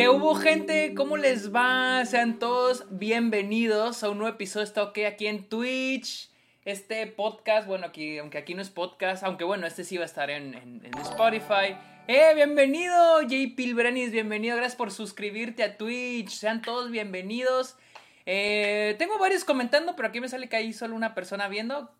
[0.00, 0.94] ¿Qué hubo gente?
[0.94, 2.02] ¿Cómo les va?
[2.06, 6.30] Sean todos bienvenidos a un nuevo episodio de Stock aquí en Twitch.
[6.64, 10.06] Este podcast, bueno, aquí, aunque aquí no es podcast, aunque bueno, este sí va a
[10.06, 11.76] estar en, Spotify.
[12.08, 13.18] ¡Eh, bienvenido!
[13.28, 14.56] Jay Pilbrenis, bienvenido.
[14.56, 16.30] Gracias por suscribirte a Twitch.
[16.30, 17.76] Sean todos bienvenidos.
[18.24, 21.94] Eh, tengo varios comentando, pero aquí me sale que hay solo una persona viendo.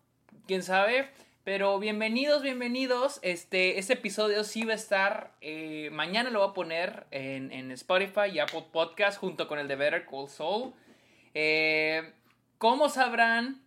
[0.47, 1.07] ¿Quién sabe?
[1.43, 3.19] Pero bienvenidos, bienvenidos.
[3.23, 5.31] Este, este episodio sí va a estar.
[5.41, 9.75] Eh, mañana lo voy a poner en, Spotify y Apple Podcast junto con el de
[9.75, 10.71] Better Call Saul.
[11.33, 12.13] Eh,
[12.59, 13.59] como sabrán,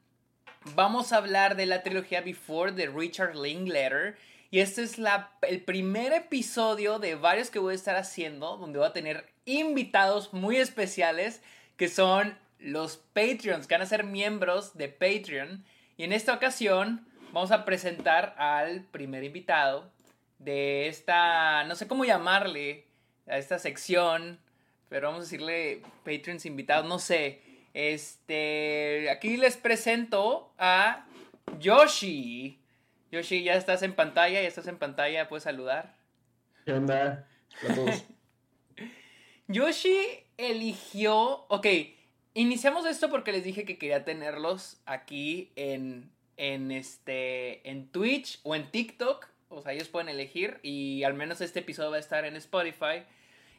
[0.77, 4.17] vamos a hablar de la trilogía Before de Richard Linklater.
[4.53, 8.79] Y este es la, el primer episodio de varios que voy a estar haciendo, donde
[8.79, 11.43] voy a tener invitados muy especiales
[11.77, 15.65] que son los Patreons, que van a ser miembros de Patreon.
[15.97, 17.05] Y en esta ocasión
[17.35, 19.91] vamos a presentar al primer invitado
[20.39, 22.87] de esta, no sé cómo llamarle,
[23.27, 24.39] a esta sección,
[24.89, 27.41] pero vamos a decirle Patreons invitados, no sé.
[27.75, 31.07] Este, aquí les presento a
[31.59, 32.61] Yoshi.
[33.11, 35.97] Yoshi, ya estás en pantalla, ya estás en pantalla, puedes saludar.
[36.65, 37.27] ¿Qué onda?
[39.49, 39.99] Yoshi
[40.37, 41.67] eligió, ok,
[42.35, 48.55] iniciamos esto porque les dije que quería tenerlos aquí en en este en Twitch o
[48.55, 52.25] en TikTok, o sea, ellos pueden elegir y al menos este episodio va a estar
[52.25, 53.05] en Spotify.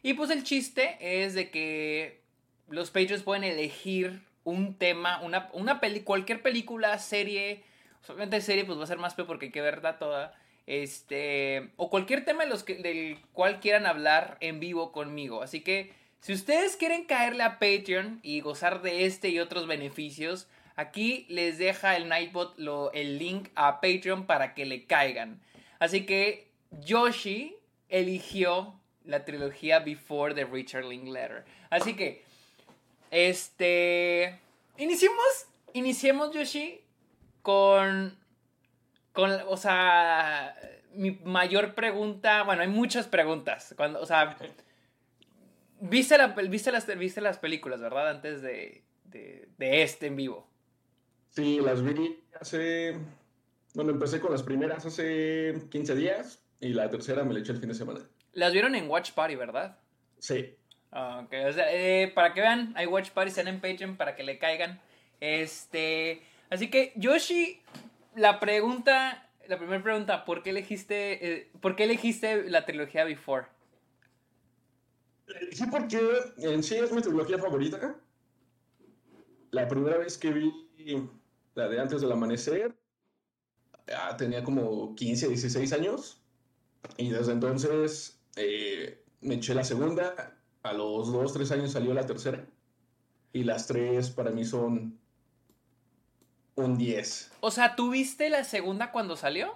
[0.02, 2.20] Y pues el chiste es de que
[2.68, 7.64] los Patreons pueden elegir un tema, una, una cualquier película, serie,
[8.06, 10.34] obviamente serie pues va a ser más peor porque hay que verla toda,
[10.66, 15.42] este, o cualquier tema de los que, del cual quieran hablar en vivo conmigo.
[15.42, 20.48] Así que si ustedes quieren caerle a Patreon y gozar de este y otros beneficios,
[20.76, 22.58] Aquí les deja el Nightbot
[22.92, 25.40] el link a Patreon para que le caigan.
[25.78, 27.56] Así que Yoshi
[27.88, 31.44] eligió la trilogía Before the Richard Linklater.
[31.70, 32.22] Así que,
[33.10, 34.38] este...
[34.76, 36.82] Iniciemos, iniciemos Yoshi
[37.40, 38.18] con...
[39.12, 40.54] Con, o sea,
[40.92, 43.72] mi mayor pregunta, bueno, hay muchas preguntas.
[43.78, 44.36] Cuando, o sea,
[45.80, 48.10] viste, la, viste, las, viste las películas, ¿verdad?
[48.10, 50.46] Antes de, de este en vivo.
[51.36, 52.96] Sí, las vi hace.
[53.74, 57.58] Bueno, empecé con las primeras hace 15 días y la tercera me la eché el
[57.58, 58.00] fin de semana.
[58.32, 59.76] Las vieron en Watch Party, ¿verdad?
[60.18, 60.56] Sí.
[60.92, 64.16] Ah, ok, o sea, eh, para que vean, hay Watch Party, están en Patreon para
[64.16, 64.80] que le caigan.
[65.20, 66.22] Este.
[66.48, 67.60] Así que, Yoshi,
[68.14, 69.28] la pregunta.
[69.46, 71.32] La primera pregunta, ¿por qué elegiste.
[71.32, 73.46] Eh, ¿Por qué elegiste la trilogía Before?
[75.52, 76.00] Sí, porque
[76.38, 77.94] en sí es mi trilogía favorita.
[79.50, 80.50] La primera vez que vi
[81.56, 82.76] la de antes del amanecer,
[83.88, 86.20] ya tenía como 15, 16 años.
[86.98, 90.34] Y desde entonces eh, me eché la segunda.
[90.62, 92.46] A los 2, 3 años salió la tercera.
[93.32, 94.98] Y las tres para mí son
[96.56, 97.32] un 10.
[97.40, 99.54] O sea, ¿tú viste la segunda cuando salió?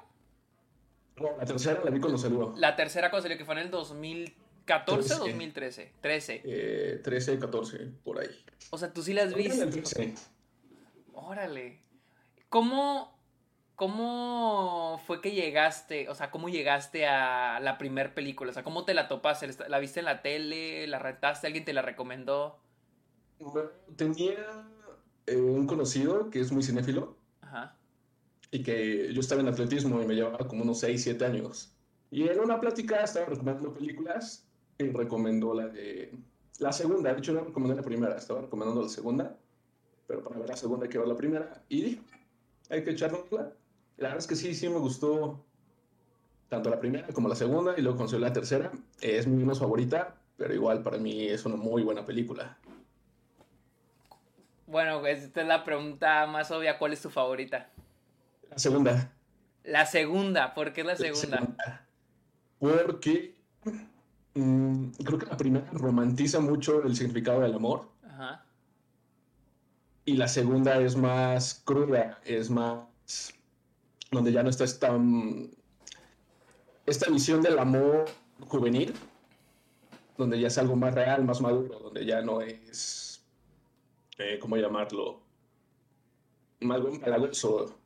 [1.17, 2.55] No, la tercera la vi cuando salió.
[2.57, 5.93] La tercera cuando salió, que fue en el 2014 o 2013?
[6.01, 6.43] 13.
[6.45, 8.45] Eh, 13, 14, por ahí.
[8.71, 10.15] O sea, tú sí las viste.
[11.15, 11.90] Órale.
[12.51, 13.17] ¿Cómo,
[13.77, 16.09] ¿Cómo fue que llegaste?
[16.09, 18.51] O sea, ¿cómo llegaste a la primer película?
[18.51, 19.49] O sea, ¿cómo te la topaste?
[19.69, 20.87] ¿La viste en la tele?
[20.87, 21.47] ¿La rentaste?
[21.47, 22.61] ¿Alguien te la recomendó?
[23.97, 24.69] tenía
[25.27, 27.17] eh, un conocido que es muy cinéfilo.
[27.41, 27.77] Ajá.
[28.51, 31.73] Y que yo estaba en atletismo y me llevaba como unos 6, 7 años.
[32.11, 34.47] Y en una plática estaba recomendando películas
[34.77, 36.13] y recomendó la de...
[36.59, 39.39] La segunda, de hecho no recomendó la primera, estaba recomendando la segunda
[40.11, 41.63] pero para ver la segunda hay que ver la primera.
[41.69, 42.01] Y
[42.71, 43.19] hay que echarla.
[43.97, 45.45] La verdad es que sí, sí me gustó
[46.49, 48.71] tanto la primera como la segunda, y luego conseguí la tercera.
[49.01, 52.57] Es mi menos favorita, pero igual para mí es una muy buena película.
[54.67, 56.79] Bueno, esta es la pregunta más obvia.
[56.79, 57.69] ¿Cuál es tu favorita?
[58.49, 59.13] La segunda.
[59.65, 61.87] La segunda, ¿por qué es la segunda?
[62.59, 63.35] Porque
[64.35, 67.89] mm, creo que la primera romantiza mucho el significado del amor
[70.11, 73.33] y la segunda es más cruda, es más
[74.11, 74.99] donde ya no está esta,
[76.85, 78.07] esta visión del amor
[78.49, 78.93] juvenil,
[80.19, 83.25] donde ya es algo más real, más maduro, donde ya no es,
[84.19, 85.21] eh, ¿cómo llamarlo?
[86.61, 87.79] Buen empalagoso.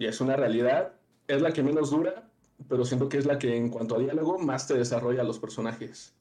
[0.00, 0.94] Y es una realidad,
[1.28, 2.28] es la que menos dura,
[2.68, 6.12] pero siento que es la que en cuanto a diálogo más te desarrolla los personajes.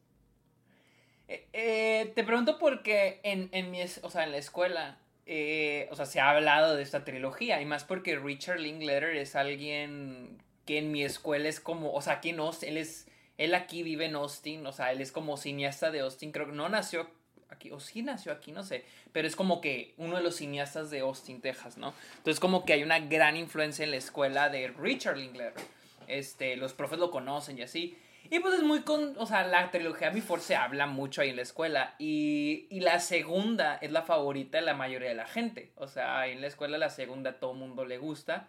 [1.28, 5.96] Eh, eh, te pregunto porque en, en, mi, o sea, en la escuela eh, o
[5.96, 10.78] sea, se ha hablado de esta trilogía, y más porque Richard Linklater es alguien que
[10.78, 14.16] en mi escuela es como, o sea, que no, él es, Él aquí vive en
[14.16, 17.10] Austin, o sea, él es como cineasta de Austin, creo que no nació
[17.50, 20.90] aquí, o sí nació aquí, no sé, pero es como que uno de los cineastas
[20.90, 21.94] de Austin, Texas, ¿no?
[22.18, 25.64] Entonces como que hay una gran influencia en la escuela de Richard Linklater.
[26.08, 27.98] Este, los profes lo conocen y así.
[28.30, 31.36] Y pues es muy con, o sea, la trilogía Before se habla mucho ahí en
[31.36, 35.72] la escuela y, y la segunda es la favorita de la mayoría de la gente.
[35.76, 38.48] O sea, en la escuela la segunda a todo mundo le gusta.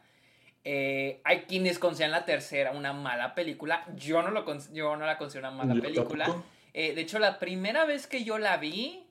[0.67, 3.85] Eh, hay quienes consideran la tercera una mala película.
[3.97, 6.43] Yo no, lo, yo no la considero una mala película.
[6.73, 9.07] Eh, de hecho, la primera vez que yo la vi,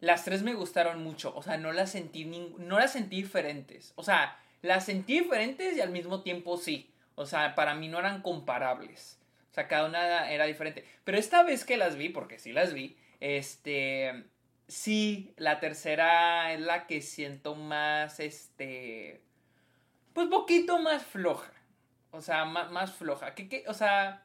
[0.00, 1.34] las tres me gustaron mucho.
[1.36, 3.92] O sea, no las sentí, no las sentí diferentes.
[3.96, 6.90] O sea, las sentí diferentes y al mismo tiempo sí.
[7.14, 9.18] O sea, para mí no eran comparables.
[9.56, 10.84] Sea, cada una era diferente.
[11.04, 14.24] Pero esta vez que las vi, porque sí las vi, este...
[14.68, 19.22] Sí, la tercera es la que siento más, este
[20.12, 21.52] pues poquito más floja.
[22.10, 23.34] O sea, más, más floja.
[23.34, 24.24] ¿Qué, qué, o sea,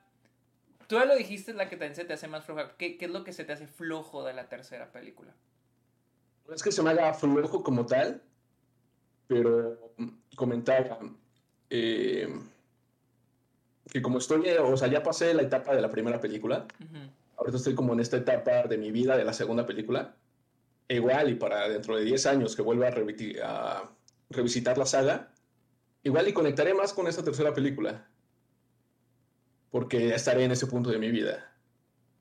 [0.88, 2.76] tú ya lo dijiste, la que también se te hace más floja.
[2.78, 5.34] ¿Qué, ¿Qué, es lo que se te hace flojo de la tercera película?
[6.48, 8.22] No es que se me haga flojo como tal,
[9.28, 9.94] pero
[10.36, 11.00] comentaba
[11.70, 12.28] eh,
[13.92, 16.66] que como estoy, o sea, ya pasé la etapa de la primera película,
[17.38, 20.16] ahorita estoy como en esta etapa de mi vida de la segunda película,
[20.88, 22.92] igual y para dentro de 10 años que vuelva a,
[23.44, 23.92] a
[24.30, 25.34] revisitar la saga,
[26.04, 28.08] igual y conectaré más con esta tercera película,
[29.72, 31.52] porque ya estaré en ese punto de mi vida.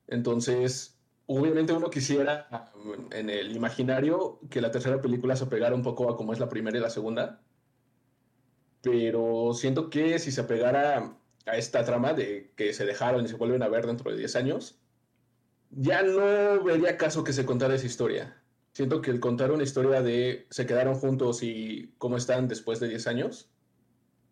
[0.07, 2.69] Entonces, obviamente uno quisiera
[3.11, 6.49] en el imaginario que la tercera película se apegara un poco a como es la
[6.49, 7.39] primera y la segunda,
[8.81, 11.15] pero siento que si se apegara
[11.45, 14.35] a esta trama de que se dejaron y se vuelven a ver dentro de 10
[14.35, 14.79] años,
[15.71, 18.41] ya no vería caso que se contara esa historia.
[18.73, 22.87] Siento que el contar una historia de se quedaron juntos y cómo están después de
[22.89, 23.49] 10 años,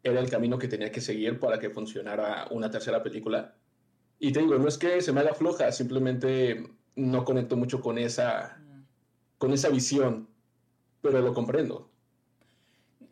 [0.03, 3.55] era el camino que tenía que seguir para que funcionara una tercera película.
[4.17, 7.97] Y te digo, no es que se me haga floja, simplemente no conecto mucho con
[7.97, 8.61] esa,
[9.37, 10.29] con esa visión,
[11.01, 11.88] pero lo comprendo.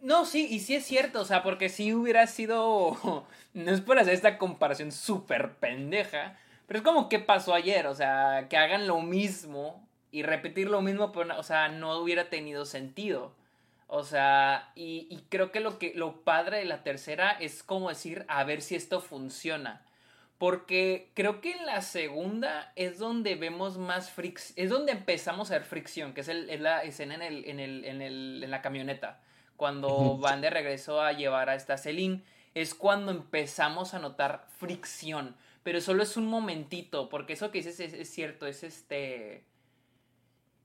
[0.02, 4.00] No, sí, y sí es cierto, o sea, porque si hubiera sido, no es por
[4.00, 8.88] hacer esta comparación súper pendeja, pero es como que pasó ayer, o sea, que hagan
[8.88, 13.34] lo mismo y repetir lo mismo, pero, o sea, no hubiera tenido sentido.
[13.88, 18.26] O sea, y, creo que lo, que lo padre de la tercera es como decir,
[18.28, 19.82] a ver si esto funciona.
[20.38, 25.56] Porque creo que en la segunda es donde vemos más fricción, es donde empezamos a
[25.56, 29.20] ver fricción, que es, el, la escena en, el, en, el, en, en la camioneta.
[29.57, 32.24] Cuando van de regreso a llevar a esta Celine,
[32.54, 35.36] es cuando empezamos a notar fricción.
[35.63, 39.44] Pero solo es un momentito, porque eso que dices es cierto, es este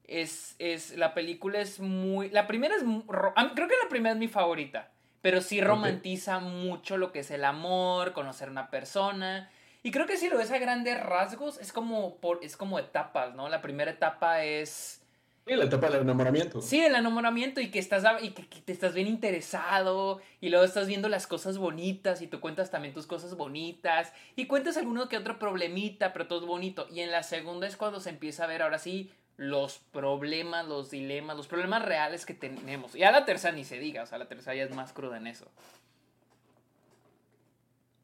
[0.06, 4.28] es, es, la película es muy, la primera es, creo que la primera es mi
[4.28, 4.90] favorita,
[5.20, 9.50] pero sí romantiza mucho lo que es el amor, conocer a una persona.
[9.82, 13.34] Y creo que si lo ves a grandes rasgos, es como, por, es como etapas,
[13.34, 13.48] ¿no?
[13.48, 15.01] La primera etapa es...
[15.46, 16.60] Sí, la etapa del enamoramiento.
[16.60, 20.86] Sí, el enamoramiento y que estás y que, te estás bien interesado y luego estás
[20.86, 25.16] viendo las cosas bonitas y tú cuentas también tus cosas bonitas y cuentas alguno que
[25.16, 26.86] otro problemita, pero todo es bonito.
[26.90, 30.90] Y en la segunda es cuando se empieza a ver ahora sí los problemas, los
[30.90, 32.94] dilemas, los problemas reales que tenemos.
[32.94, 35.16] Y a la tercera ni se diga, o sea, la tercera ya es más cruda
[35.16, 35.50] en eso.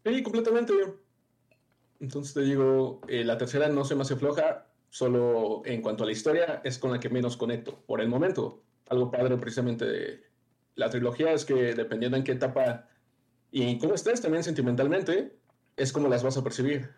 [0.04, 0.72] Sí, completamente.
[2.00, 6.06] Entonces te digo, eh, la tercera no se me hace floja, solo en cuanto a
[6.06, 8.62] la historia es con la que menos conecto por el momento.
[8.88, 10.22] Algo padre precisamente de
[10.74, 12.88] la trilogía es que dependiendo en qué etapa
[13.50, 15.36] y cómo estés también sentimentalmente,
[15.76, 16.90] es como las vas a percibir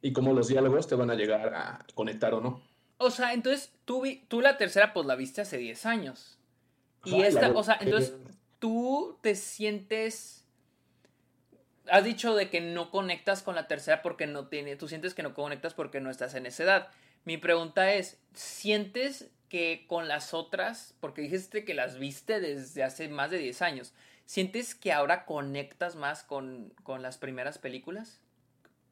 [0.00, 2.62] y cómo los diálogos te van a llegar a conectar o no.
[2.98, 6.38] O sea, entonces tú, tú la tercera pues la viste hace 10 años.
[7.04, 8.14] Y esta, o sea, entonces
[8.58, 10.41] tú te sientes...
[11.90, 14.76] Has dicho de que no conectas con la tercera porque no tiene...
[14.76, 16.88] Tú sientes que no conectas porque no estás en esa edad.
[17.24, 23.08] Mi pregunta es, ¿sientes que con las otras, porque dijiste que las viste desde hace
[23.08, 23.92] más de 10 años,
[24.24, 28.20] ¿sientes que ahora conectas más con, con las primeras películas?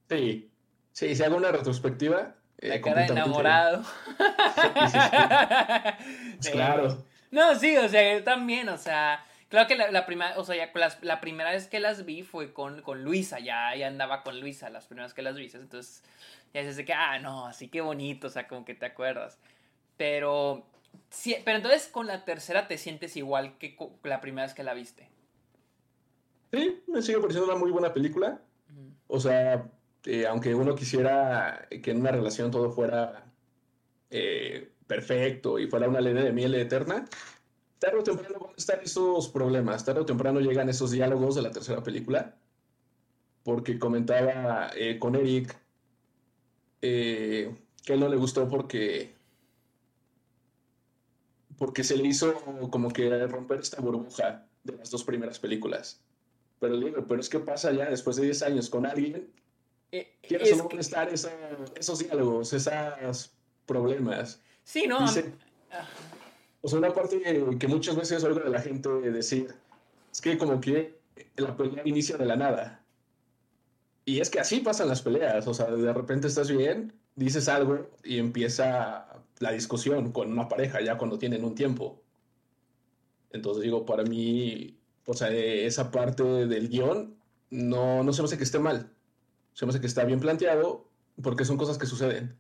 [0.09, 0.51] Sí,
[0.93, 3.85] sí, si hago una retrospectiva, la eh, cara de enamorado.
[6.53, 7.05] Claro.
[7.31, 10.73] No, sí, o sea, yo también, o sea, claro que la, primera, o sea, ya,
[11.03, 14.71] la, primera vez que las vi fue con, con Luisa, ya, ya andaba con Luisa
[14.71, 16.03] las primeras que las vi, entonces
[16.55, 19.39] ya es de que, ah, no, así que bonito, o sea, como que te acuerdas.
[19.99, 20.65] Pero,
[21.11, 24.73] sí, pero entonces con la tercera te sientes igual que la primera vez que la
[24.73, 25.09] viste.
[26.53, 28.41] Sí, me sigue pareciendo una muy buena película.
[29.07, 29.69] O sea,
[30.05, 33.25] eh, aunque uno quisiera que en una relación todo fuera
[34.11, 37.05] eh, perfecto y fuera una ley de miel eterna,
[37.81, 41.43] tarde o temprano van a estar esos problemas, tarde o temprano llegan esos diálogos de
[41.43, 42.37] la tercera película,
[43.43, 45.57] porque comentaba eh, con Eric
[46.83, 49.15] eh, que a él no le gustó porque
[51.59, 52.35] porque se le hizo
[52.71, 56.01] como que romper esta burbuja de las dos primeras películas.
[56.59, 59.31] Pero digo, pero es que pasa ya después de 10 años con alguien,
[59.93, 63.31] eh, quieres no estar esos diálogos, esos
[63.67, 64.41] problemas.
[64.65, 65.07] Sí, ¿no?
[66.63, 67.21] O sea, una parte
[67.59, 69.55] que muchas veces oigo de la gente decir,
[70.13, 70.99] es que como que
[71.37, 72.85] la pelea inicia de la nada.
[74.05, 77.89] Y es que así pasan las peleas, o sea, de repente estás bien, dices algo
[78.03, 79.07] y empieza
[79.39, 82.03] la discusión con una pareja ya cuando tienen un tiempo.
[83.31, 87.17] Entonces digo, para mí, o sea, esa parte del guion
[87.51, 88.93] no, no se me hace que esté mal.
[89.55, 90.87] Se me hace que está bien planteado
[91.23, 92.37] porque son cosas que suceden.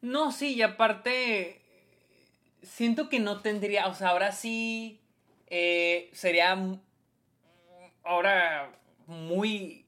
[0.00, 1.59] No, sí, y aparte,
[2.62, 5.00] siento que no tendría, o sea, ahora sí
[5.48, 6.56] eh, sería
[8.04, 8.72] ahora
[9.06, 9.86] muy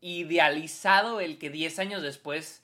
[0.00, 2.62] idealizado el que 10 años después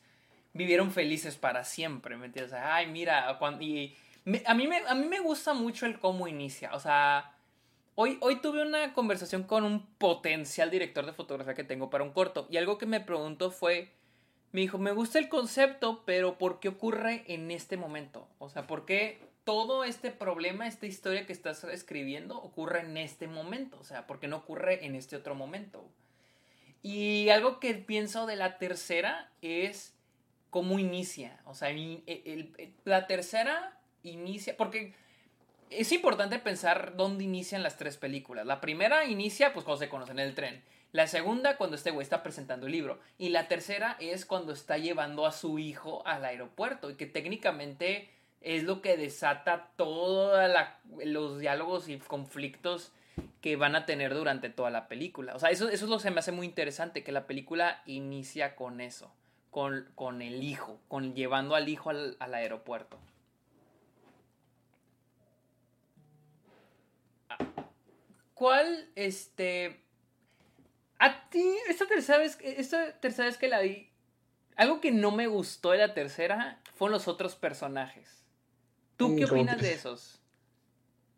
[0.52, 2.54] vivieron felices para siempre, ¿me entiendes?
[2.54, 3.96] Ay, mira, cuando, y
[4.44, 7.34] a, mí me, a mí me gusta mucho el cómo inicia, o sea,
[7.94, 12.12] hoy, hoy tuve una conversación con un potencial director de fotografía que tengo para un
[12.12, 13.92] corto, y algo que me preguntó fue,
[14.52, 18.28] me dijo, me gusta el concepto, pero ¿por qué ocurre en este momento?
[18.38, 23.28] O sea, ¿por qué todo este problema, esta historia que estás escribiendo ocurre en este
[23.28, 23.78] momento?
[23.80, 25.85] O sea, ¿por qué no ocurre en este otro momento?
[26.83, 29.95] Y algo que pienso de la tercera es
[30.50, 31.40] cómo inicia.
[31.45, 34.95] O sea, e, la tercera inicia, porque
[35.71, 38.47] es importante pensar dónde inician las tres películas.
[38.47, 40.62] La primera inicia pues cuando se conocen en el tren.
[40.92, 42.99] La segunda cuando este güey está presentando el libro.
[43.18, 46.90] Y la tercera es cuando está llevando a su hijo al aeropuerto.
[46.90, 50.50] Y que técnicamente es lo que desata todos
[51.04, 52.92] los diálogos y conflictos
[53.40, 55.35] que van a tener durante toda la película.
[55.35, 57.82] O sea, eso, eso es lo que se me hace muy interesante, que la película
[57.87, 59.12] inicia con eso
[59.50, 62.99] con, el hijo, con llevando al hijo al, aeropuerto.
[68.35, 69.82] ¿Cuál, este...
[71.00, 73.90] A ti, esta tercera vez, esta tercera vez que la vi,
[74.54, 78.23] algo que no me gustó de la tercera fueron los otros personajes.
[78.97, 80.21] ¿Tú mm, qué opinas de esos?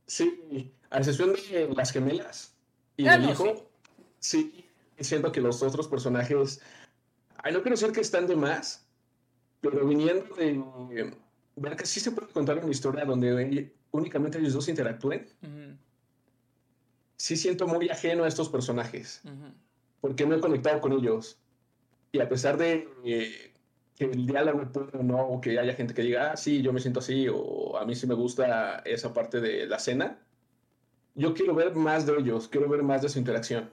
[0.07, 2.55] Sí, a excepción de las gemelas
[2.97, 3.71] y ah, el hijo,
[4.19, 4.67] sí.
[4.97, 6.61] sí, siento que los otros personajes
[7.43, 8.87] Ay, no quiero decir que están de más,
[9.61, 11.15] pero viniendo de
[11.57, 15.27] ver que sí se puede contar una historia donde únicamente ellos dos interactúen,
[17.17, 19.23] sí siento muy ajeno a estos personajes,
[20.03, 21.39] porque no he conectado con ellos.
[22.11, 23.55] Y a pesar de eh,
[23.97, 26.73] que el diálogo pueda o no, o que haya gente que diga, ah, sí, yo
[26.73, 30.19] me siento así, o a mí sí me gusta esa parte de la cena,
[31.15, 33.71] yo quiero ver más de ellos, quiero ver más de su interacción,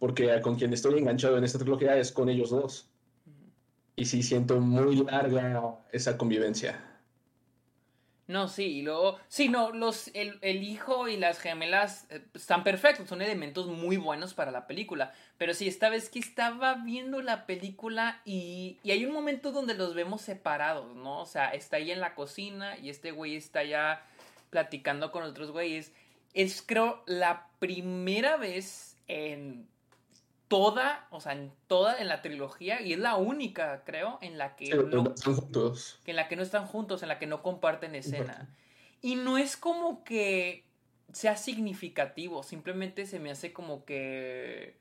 [0.00, 2.90] porque con quien estoy enganchado en esta trilogía es con ellos dos
[3.94, 6.89] y sí siento muy larga esa convivencia.
[8.30, 13.08] No, sí, y luego, sí, no, los, el, hijo y las gemelas eh, están perfectos,
[13.08, 17.44] son elementos muy buenos para la película, pero sí, esta vez que estaba viendo la
[17.44, 21.22] película y, y hay un momento donde los vemos separados, ¿no?
[21.22, 24.06] O sea, está ahí en la cocina y este güey está ya
[24.50, 25.92] platicando con otros güeyes.
[26.32, 29.66] Es creo la primera vez en
[30.50, 34.56] toda, o sea, en toda, en la trilogía, y es la única, creo, en la
[34.56, 36.00] que, no, están juntos.
[36.04, 38.52] en la que no están juntos, en la que no comparten escena.
[39.00, 40.64] Y no es como que
[41.12, 44.76] sea significativo, simplemente se me hace como que...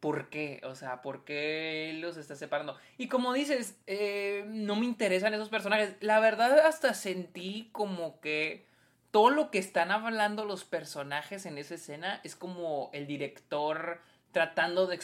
[0.00, 0.62] ¿Por qué?
[0.64, 2.76] O sea, ¿por qué los está separando?
[2.96, 5.96] Y como dices, eh, no me interesan esos personajes.
[6.00, 8.66] La verdad, hasta sentí como que
[9.10, 14.00] todo lo que están hablando los personajes en esa escena es como el director
[14.36, 14.96] tratando de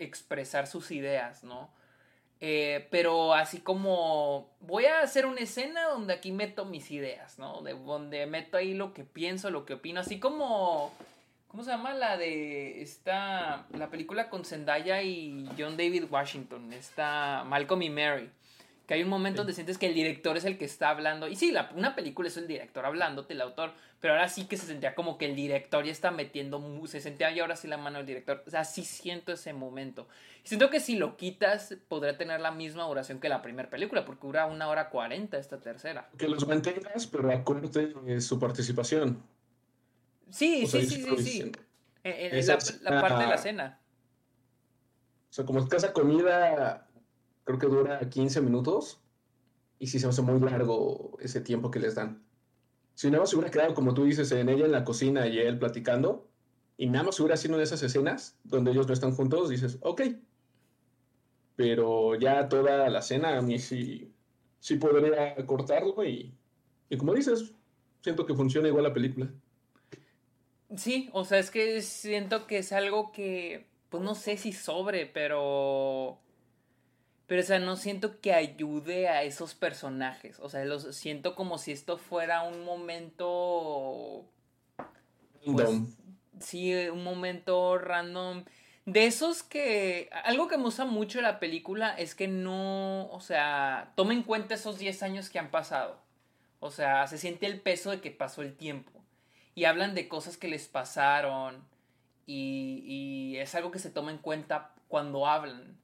[0.00, 1.68] expresar sus ideas, ¿no?
[2.40, 7.60] Eh, pero así como voy a hacer una escena donde aquí meto mis ideas, ¿no?
[7.60, 10.90] De donde meto ahí lo que pienso, lo que opino, así como
[11.48, 17.44] ¿cómo se llama la de esta la película con Zendaya y John David Washington, está
[17.44, 18.30] Malcolm y Mary?
[18.88, 21.28] Que hay un momento donde sientes que el director es el que está hablando.
[21.28, 23.74] Y sí, la, una película es el director hablándote, el autor.
[24.00, 26.58] Pero ahora sí que se sentía como que el director ya está metiendo.
[26.86, 28.42] Se sentía y ahora sí la mano del director.
[28.46, 30.08] O sea, sí siento ese momento.
[30.42, 34.06] Y siento que si lo quitas, podría tener la misma duración que la primera película,
[34.06, 36.08] porque dura una hora cuarenta esta tercera.
[36.16, 37.92] Que los mantengas, pero acorte
[38.22, 39.22] su participación.
[40.30, 41.52] Sí, sí, sí, sí, sí.
[42.04, 43.80] En, la, la, parte de la cena.
[45.28, 46.87] O sea, como casa comida
[47.48, 49.00] creo que dura 15 minutos
[49.78, 52.22] y sí se hace muy largo ese tiempo que les dan.
[52.94, 55.58] Si nada más hubiera quedado, como tú dices, en ella en la cocina y él
[55.58, 56.28] platicando,
[56.76, 59.78] y nada más hubiera sido una de esas escenas donde ellos no están juntos, dices,
[59.80, 60.02] ok.
[61.56, 64.12] pero ya toda la escena a mí sí,
[64.60, 66.34] sí podría cortarlo y,
[66.90, 67.54] y como dices,
[68.02, 69.32] siento que funciona igual la película.
[70.76, 75.06] Sí, o sea, es que siento que es algo que, pues no sé si sobre,
[75.06, 76.20] pero...
[77.28, 80.40] Pero, o sea, no siento que ayude a esos personajes.
[80.40, 84.24] O sea, los siento como si esto fuera un momento...
[85.44, 85.68] Pues,
[86.40, 88.44] sí, un momento random.
[88.86, 90.08] De esos que...
[90.24, 93.10] Algo que me gusta mucho de la película es que no...
[93.10, 96.00] O sea, toma en cuenta esos 10 años que han pasado.
[96.60, 99.04] O sea, se siente el peso de que pasó el tiempo.
[99.54, 101.62] Y hablan de cosas que les pasaron.
[102.24, 105.77] Y, y es algo que se toma en cuenta cuando hablan.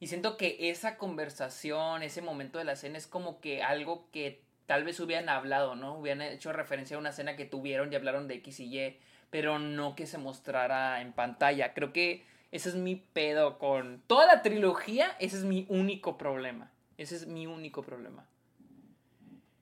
[0.00, 4.40] Y siento que esa conversación, ese momento de la cena es como que algo que
[4.64, 5.98] tal vez hubieran hablado, ¿no?
[5.98, 8.96] Hubieran hecho referencia a una cena que tuvieron y hablaron de X y Y,
[9.28, 11.74] pero no que se mostrara en pantalla.
[11.74, 16.70] Creo que ese es mi pedo con toda la trilogía, ese es mi único problema.
[16.96, 18.26] Ese es mi único problema.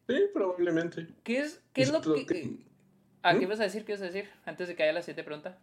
[0.09, 1.09] Sí, probablemente.
[1.25, 2.59] ¿Qué es, qué es lo que...
[3.23, 3.43] Ah, ¿qué ¿Mm?
[3.43, 3.85] ibas a decir?
[3.85, 4.31] ¿Qué ibas a decir?
[4.47, 5.59] Antes de que haya la siguiente pregunta.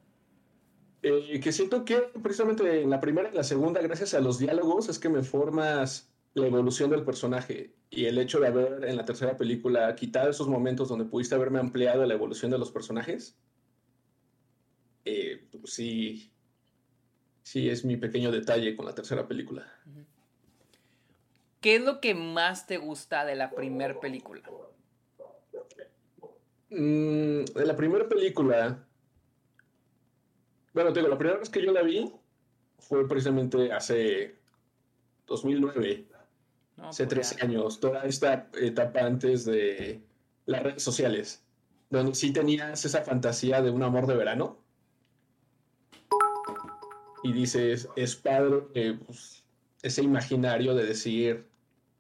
[1.08, 4.90] Eh, que siento que precisamente en la primera y la segunda, gracias a los diálogos,
[4.90, 9.06] es que me formas la evolución del personaje y el hecho de haber en la
[9.06, 13.38] tercera película quitado esos momentos donde pudiste haberme ampliado la evolución de los personajes,
[15.06, 16.32] eh, pues sí,
[17.44, 19.72] sí es mi pequeño detalle con la tercera película.
[21.62, 24.42] ¿Qué es lo que más te gusta de la primera película?
[26.72, 28.88] Mm, de la primera película,
[30.76, 32.12] bueno, te digo, la primera vez que yo la vi
[32.80, 34.36] fue precisamente hace
[35.26, 36.06] 2009,
[36.82, 40.02] hace 13 pues años, toda esta etapa antes de
[40.46, 41.42] las redes sociales,
[41.90, 44.58] donde sí tenías esa fantasía de un amor de verano.
[47.24, 49.46] Y dices, es padre pues,
[49.82, 51.48] ese imaginario de decir,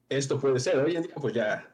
[0.09, 0.77] esto puede ser.
[0.79, 1.73] Hoy en día, pues ya,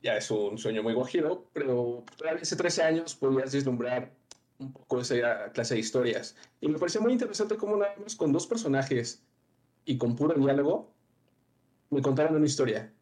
[0.00, 4.21] ya es un sueño muy guajiro, pero todavía hace 13 años podías vislumbrar
[4.62, 6.36] un poco esa clase de historias.
[6.60, 9.22] Y me pareció muy interesante cómo nada más con dos personajes
[9.84, 10.92] y con puro diálogo
[11.90, 12.92] me contaron una historia.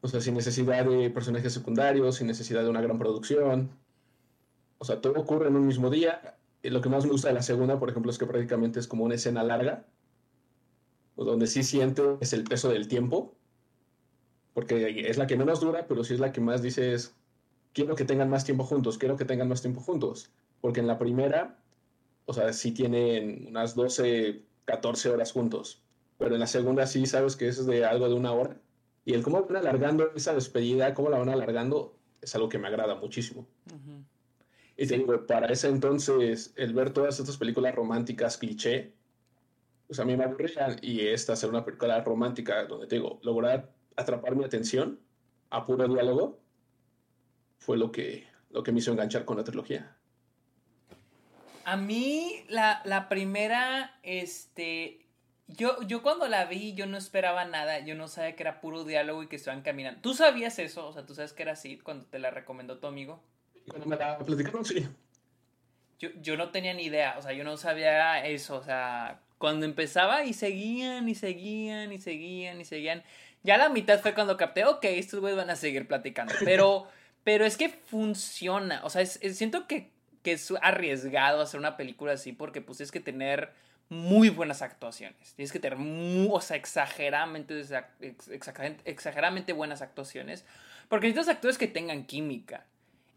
[0.00, 3.70] O sea, sin necesidad de personajes secundarios, sin necesidad de una gran producción.
[4.78, 6.38] O sea, todo ocurre en un mismo día.
[6.62, 9.04] Lo que más me gusta de la segunda, por ejemplo, es que prácticamente es como
[9.04, 9.86] una escena larga,
[11.16, 13.34] donde sí sientes el peso del tiempo,
[14.54, 17.14] porque es la que menos dura, pero sí es la que más dices,
[17.76, 20.30] quiero que tengan más tiempo juntos, quiero que tengan más tiempo juntos.
[20.62, 21.58] Porque en la primera,
[22.24, 25.82] o sea, sí tienen unas 12, 14 horas juntos.
[26.16, 28.56] Pero en la segunda sí sabes que es de algo de una hora.
[29.04, 32.66] Y el cómo van alargando esa despedida, cómo la van alargando, es algo que me
[32.66, 33.46] agrada muchísimo.
[34.78, 38.94] Y te digo, para ese entonces, el ver todas estas películas románticas cliché,
[39.86, 40.78] pues a mí me aburrían.
[40.80, 44.98] Y esta ser una película romántica donde te digo, lograr atrapar mi atención
[45.50, 46.40] a puro diálogo,
[47.66, 49.96] fue lo que, lo que me hizo enganchar con la trilogía.
[51.64, 55.04] A mí, la, primera, este.
[55.48, 57.80] Yo, yo cuando la vi, yo no esperaba nada.
[57.80, 60.00] Yo no sabía que era puro diálogo y que estaban caminando.
[60.00, 60.86] ¿Tú sabías eso?
[60.86, 63.20] O sea, ¿tú sabes que era así cuando te la recomendó tu amigo?
[63.66, 64.86] Cuando me la platicaron, sí.
[65.98, 67.16] Yo, yo no tenía ni idea.
[67.18, 68.58] O sea, yo no sabía eso.
[68.58, 73.02] O sea, cuando empezaba y seguían y seguían y seguían y seguían.
[73.42, 76.32] Ya la mitad fue cuando capté, ok, estos güeyes van a seguir platicando.
[76.44, 76.86] Pero.
[77.26, 78.82] Pero es que funciona.
[78.84, 79.90] O sea, siento que,
[80.22, 83.50] es arriesgado hacer una película así porque pues tienes que tener
[83.88, 85.34] muy buenas actuaciones.
[85.34, 85.76] Tienes que tener,
[86.30, 87.64] o sea, exageradamente,
[88.84, 90.44] exageradamente buenas actuaciones.
[90.88, 92.64] Porque necesitas actores que tengan química.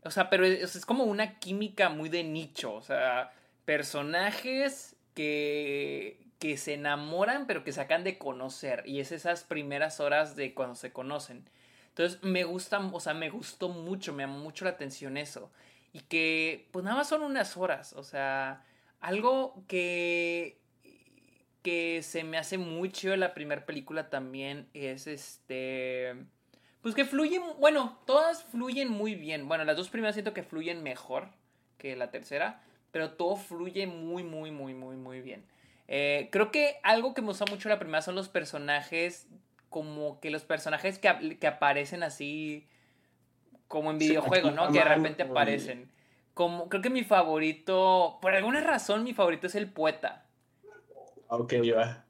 [0.04, 2.74] O sea, pero es, es, como una química muy de nicho.
[2.74, 3.32] O sea,
[3.66, 8.82] personajes que, que se enamoran pero que se acaban de conocer.
[8.88, 11.48] Y es esas primeras horas de cuando se conocen.
[12.00, 15.52] Entonces me gusta, o sea, me gustó mucho, me llamó mucho la atención eso.
[15.92, 18.64] Y que, pues nada más son unas horas, o sea,
[19.02, 20.62] algo que,
[21.62, 26.16] que se me hace muy chido la primera película también es este...
[26.82, 29.50] Pues que fluyen, bueno, todas fluyen muy bien.
[29.50, 31.28] Bueno, las dos primeras siento que fluyen mejor
[31.78, 35.44] que la tercera, pero todo fluye muy, muy, muy, muy, muy bien.
[35.90, 39.28] Eh, creo que algo que me gusta mucho la primera son los personajes
[39.70, 42.68] como que los personajes que, que aparecen así
[43.68, 44.72] como en videojuegos, ¿no?
[44.72, 45.92] Que de repente aparecen.
[46.34, 50.26] Como, creo que mi favorito, por alguna razón mi favorito es el poeta.
[51.28, 52.06] Ok, va.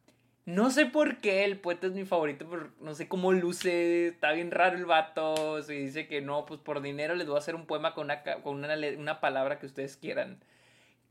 [0.45, 4.31] No sé por qué el poeta es mi favorito, pero no sé cómo luce, está
[4.31, 7.53] bien raro el vato, se dice que no, pues por dinero les voy a hacer
[7.53, 10.39] un poema con una, con una, una palabra que ustedes quieran.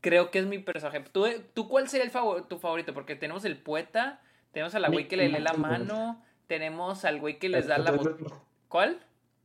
[0.01, 1.01] creo que es mi personaje.
[1.11, 2.93] ¿Tú, tú cuál sería el tu favorito?
[2.93, 4.19] Porque tenemos el poeta,
[4.51, 7.77] tenemos a la güey que le lee la mano, tenemos al güey que les da
[7.77, 8.35] la botella.
[8.67, 8.99] ¿Cuál?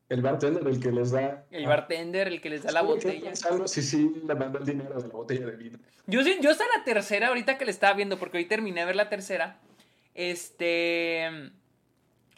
[0.09, 1.45] El bartender, el que les da.
[1.51, 3.33] El bartender, el que les da la botella.
[3.67, 5.79] Sí, sí, le manda el dinero de la botella de vino.
[6.07, 8.97] Yo, yo hasta la tercera, ahorita que le estaba viendo, porque hoy terminé de ver
[8.97, 9.59] la tercera.
[10.15, 11.51] Este.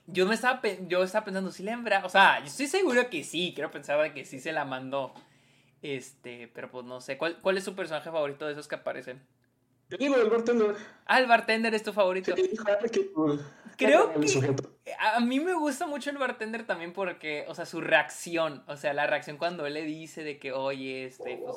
[0.08, 2.04] Yo me estaba, yo estaba pensando, si le hembra.
[2.04, 3.52] O sea, yo estoy seguro que sí.
[3.54, 5.14] Quiero pensar que sí se la mandó.
[5.80, 7.18] Este, pero pues no sé.
[7.18, 9.22] ¿Cuál, cuál es su personaje favorito de esos que aparecen?
[9.88, 10.74] Yo digo el bartender.
[11.06, 12.34] Ah, el bartender es tu favorito.
[13.76, 14.56] Creo que
[14.98, 18.94] a mí me gusta mucho el bartender también porque, o sea, su reacción, o sea,
[18.94, 21.56] la reacción cuando él le dice de que, oye, este, pues,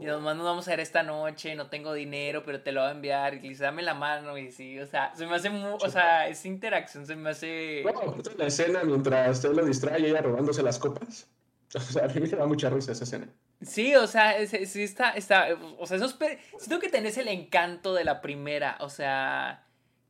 [0.00, 3.34] nos vamos a ir esta noche, no tengo dinero, pero te lo voy a enviar,
[3.34, 5.88] y le dice, dame la mano, y sí, o sea, se me hace, muy, o
[5.88, 7.82] sea, esa interacción se me hace...
[7.82, 11.28] Bueno, la escena mientras él lo distrae y ella robándose las copas,
[11.74, 13.28] o sea, a mí me da mucha risa esa escena.
[13.66, 15.48] Sí, o sea, sí está, está,
[15.78, 16.18] o sea, esos,
[16.58, 19.64] siento que tenés el encanto de la primera, o sea,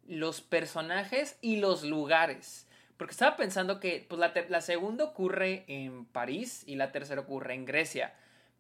[0.07, 2.67] los personajes y los lugares.
[2.97, 7.55] Porque estaba pensando que pues, la, la segunda ocurre en París y la tercera ocurre
[7.55, 8.15] en Grecia.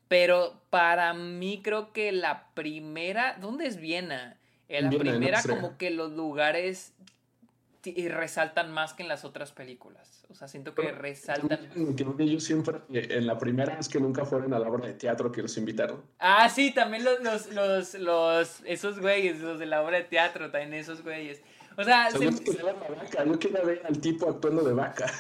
[0.09, 4.39] Pero para mí creo que la primera, ¿dónde es Viena?
[4.69, 6.95] En la primera como que los lugares
[7.91, 10.25] y resaltan más que en las otras películas.
[10.29, 11.69] O sea, siento que resaltan.
[11.97, 15.31] Que yo siempre, en la primera es que nunca fueron a la obra de teatro
[15.33, 16.03] que los invitaron.
[16.19, 20.51] Ah, sí, también los, los, los, los esos güeyes, los de la obra de teatro,
[20.51, 21.43] también esos güeyes.
[21.77, 22.27] O sea, se...
[22.27, 23.25] vaca.
[23.25, 25.13] yo quería ver al tipo actuando de vaca.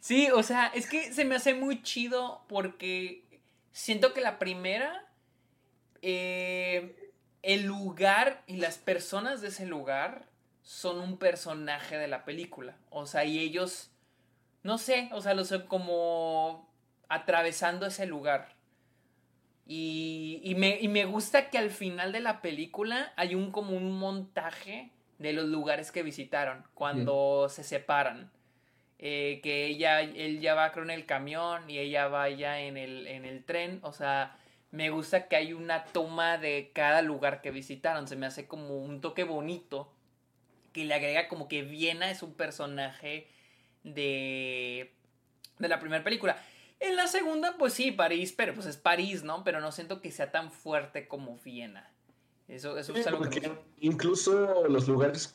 [0.00, 3.24] Sí, o sea, es que se me hace muy chido porque
[3.72, 5.04] siento que la primera,
[6.02, 10.28] eh, el lugar y las personas de ese lugar
[10.66, 12.76] son un personaje de la película.
[12.90, 13.92] O sea, y ellos,
[14.64, 16.68] no sé, o sea, los son como
[17.08, 18.56] atravesando ese lugar.
[19.64, 23.76] Y, y, me, y me gusta que al final de la película hay un como
[23.76, 28.32] un montaje de los lugares que visitaron cuando se separan.
[28.98, 33.06] Eh, que ella, él ya va con el camión y ella va ya en el,
[33.06, 33.78] en el tren.
[33.84, 34.36] O sea,
[34.72, 38.08] me gusta que hay una toma de cada lugar que visitaron.
[38.08, 39.92] Se me hace como un toque bonito
[40.76, 43.26] que le agrega como que Viena es un personaje
[43.82, 44.92] de,
[45.58, 46.36] de la primera película.
[46.80, 49.42] En la segunda, pues sí, París, pero pues es París, ¿no?
[49.42, 51.90] Pero no siento que sea tan fuerte como Viena.
[52.46, 53.50] Eso, eso es algo que...
[53.80, 55.34] Incluso los lugares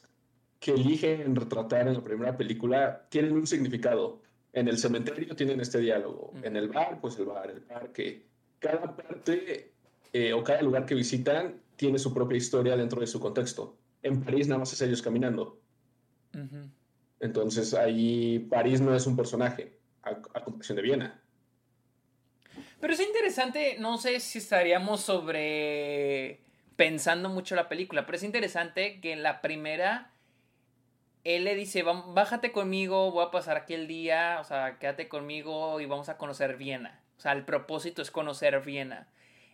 [0.59, 4.21] que eligen retratar en la primera película tienen un significado.
[4.53, 6.33] En el cementerio tienen este diálogo.
[6.43, 8.27] En el bar, pues el bar, el parque.
[8.59, 9.71] Cada parte
[10.13, 14.23] eh, o cada lugar que visitan tiene su propia historia dentro de su contexto en
[14.23, 15.59] París nada más es ellos caminando.
[17.19, 21.21] Entonces ahí París no es un personaje, a, comparación de Viena.
[22.79, 26.41] Pero es interesante, no sé si estaríamos sobre
[26.75, 30.11] pensando mucho la película, pero es interesante que en la primera
[31.23, 35.79] él le dice, bájate conmigo, voy a pasar aquí el día, o sea, quédate conmigo
[35.79, 36.99] y vamos a conocer Viena.
[37.17, 39.07] O sea, el propósito es conocer Viena.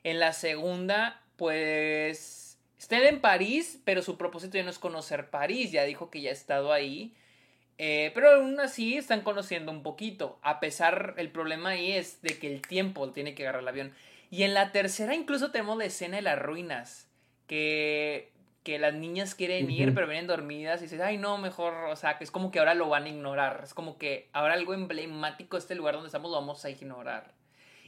[0.04, 2.47] En la segunda, pues
[2.78, 6.30] Está en París, pero su propósito ya no es conocer París, ya dijo que ya
[6.30, 7.16] ha estado ahí.
[7.80, 10.40] Eh, pero aún así están conociendo un poquito.
[10.42, 13.94] A pesar, el problema ahí es de que el tiempo tiene que agarrar el avión.
[14.30, 17.08] Y en la tercera incluso tenemos la escena de las ruinas.
[17.48, 18.32] Que,
[18.64, 22.18] que las niñas quieren ir, pero vienen dormidas y dicen, ay no, mejor, o sea,
[22.18, 23.62] que es como que ahora lo van a ignorar.
[23.64, 27.37] Es como que ahora algo emblemático de este lugar donde estamos lo vamos a ignorar.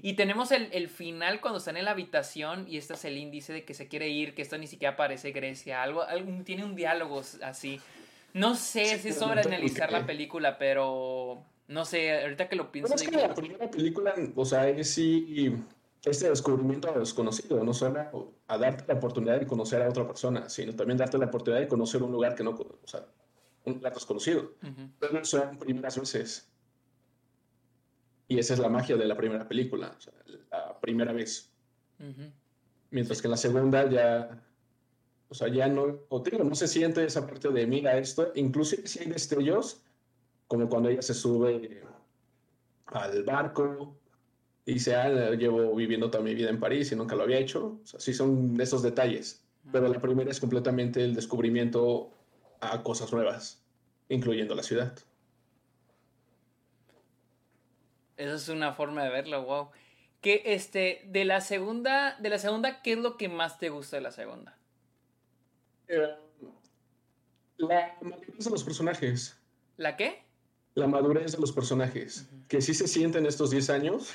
[0.01, 3.65] Y tenemos el, final cuando están en la habitación y este es el índice de
[3.65, 6.03] que se quiere ir, que esto ni siquiera parece Grecia, algo,
[6.45, 7.79] tiene un diálogo así.
[8.33, 12.93] No sé si es sobre analizar la película, pero no sé, ahorita que lo pienso.
[12.95, 15.55] Pero es que la primera película, o sea, es sí
[16.05, 20.73] este descubrimiento desconocido, no solo a darte la oportunidad de conocer a otra persona, sino
[20.73, 23.05] también darte la oportunidad de conocer un lugar que no, o sea,
[23.65, 24.53] un lugar desconocido.
[24.99, 26.49] Pero son primeras veces.
[28.29, 29.97] Y esa es la magia de la primera película,
[30.51, 31.51] la primera vez.
[32.91, 34.41] Mientras que en la segunda ya,
[35.27, 38.87] o sea, ya no, o digo, no se siente esa parte de mira esto, inclusive
[38.87, 39.81] si hay destellos,
[40.47, 41.83] como cuando ella se sube
[42.85, 43.97] al barco
[44.63, 47.79] y dice, ah, llevo viviendo toda mi vida en París y nunca lo había hecho.
[47.83, 49.43] O sea, sí son esos detalles.
[49.71, 52.11] Pero la primera es completamente el descubrimiento
[52.61, 53.63] a cosas nuevas,
[54.07, 54.93] incluyendo la ciudad.
[58.19, 59.69] Esa es una forma de verlo, wow.
[60.19, 63.95] Que este, de la segunda, de la segunda, ¿qué es lo que más te gusta
[63.95, 64.57] de la segunda?
[65.87, 66.15] Eh,
[67.55, 69.39] la madurez de los personajes.
[69.77, 70.21] ¿La qué?
[70.75, 72.29] La madurez de los personajes.
[72.49, 74.13] Que sí se sienten estos 10 años,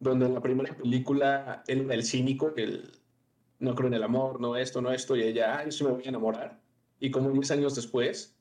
[0.00, 2.90] donde en la primera película él era el cínico, el,
[3.58, 5.90] no creo en el amor, no esto, no esto, y ella, ah, yo sí me
[5.90, 6.58] voy a enamorar.
[7.00, 8.34] Y como 10 años después,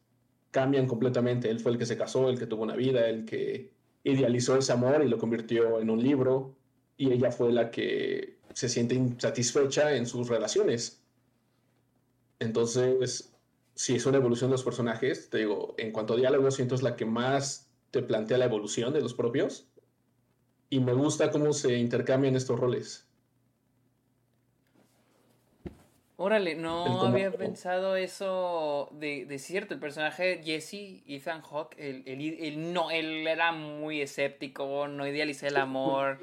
[0.52, 1.50] cambian completamente.
[1.50, 3.75] Él fue el que se casó, el que tuvo una vida, el que
[4.06, 6.56] idealizó ese amor y lo convirtió en un libro,
[6.96, 11.04] y ella fue la que se siente insatisfecha en sus relaciones.
[12.40, 13.34] Entonces,
[13.74, 16.84] si es una evolución de los personajes, te digo, en cuanto a diálogo, siento es
[16.84, 19.68] la que más te plantea la evolución de los propios.
[20.70, 23.05] Y me gusta cómo se intercambian estos roles.
[26.18, 29.74] Órale, no había pensado eso de, de, cierto.
[29.74, 35.58] El personaje de Jesse, Ethan Hawke, él, no, él era muy escéptico, no idealiza el
[35.58, 36.20] amor.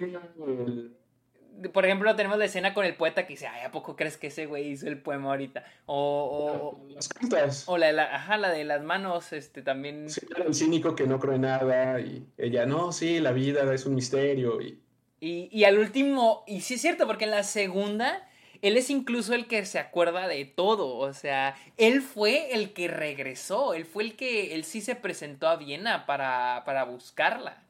[1.74, 4.28] Por ejemplo, tenemos la escena con el poeta que dice, ay, ¿a poco crees que
[4.28, 5.62] ese güey hizo el poema ahorita?
[5.84, 7.64] O, o las cartas.
[7.68, 10.08] O la de, la, ajá, la de las manos, este, también.
[10.08, 13.84] Sí, era el cínico que no cree nada y ella, no, sí, la vida es
[13.84, 14.62] un misterio.
[14.62, 14.80] Y,
[15.20, 18.26] y, y al último, y sí es cierto, porque en la segunda
[18.62, 22.86] él es incluso el que se acuerda de todo, o sea, él fue el que
[22.86, 27.62] regresó, él fue el que, él sí se presentó a Viena para, para buscarla.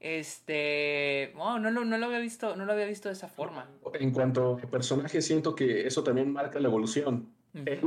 [0.00, 3.68] Este, no, no, no lo había visto, no lo había visto de esa forma.
[3.94, 7.28] En cuanto a personaje, siento que eso también marca la evolución.
[7.54, 7.80] Él,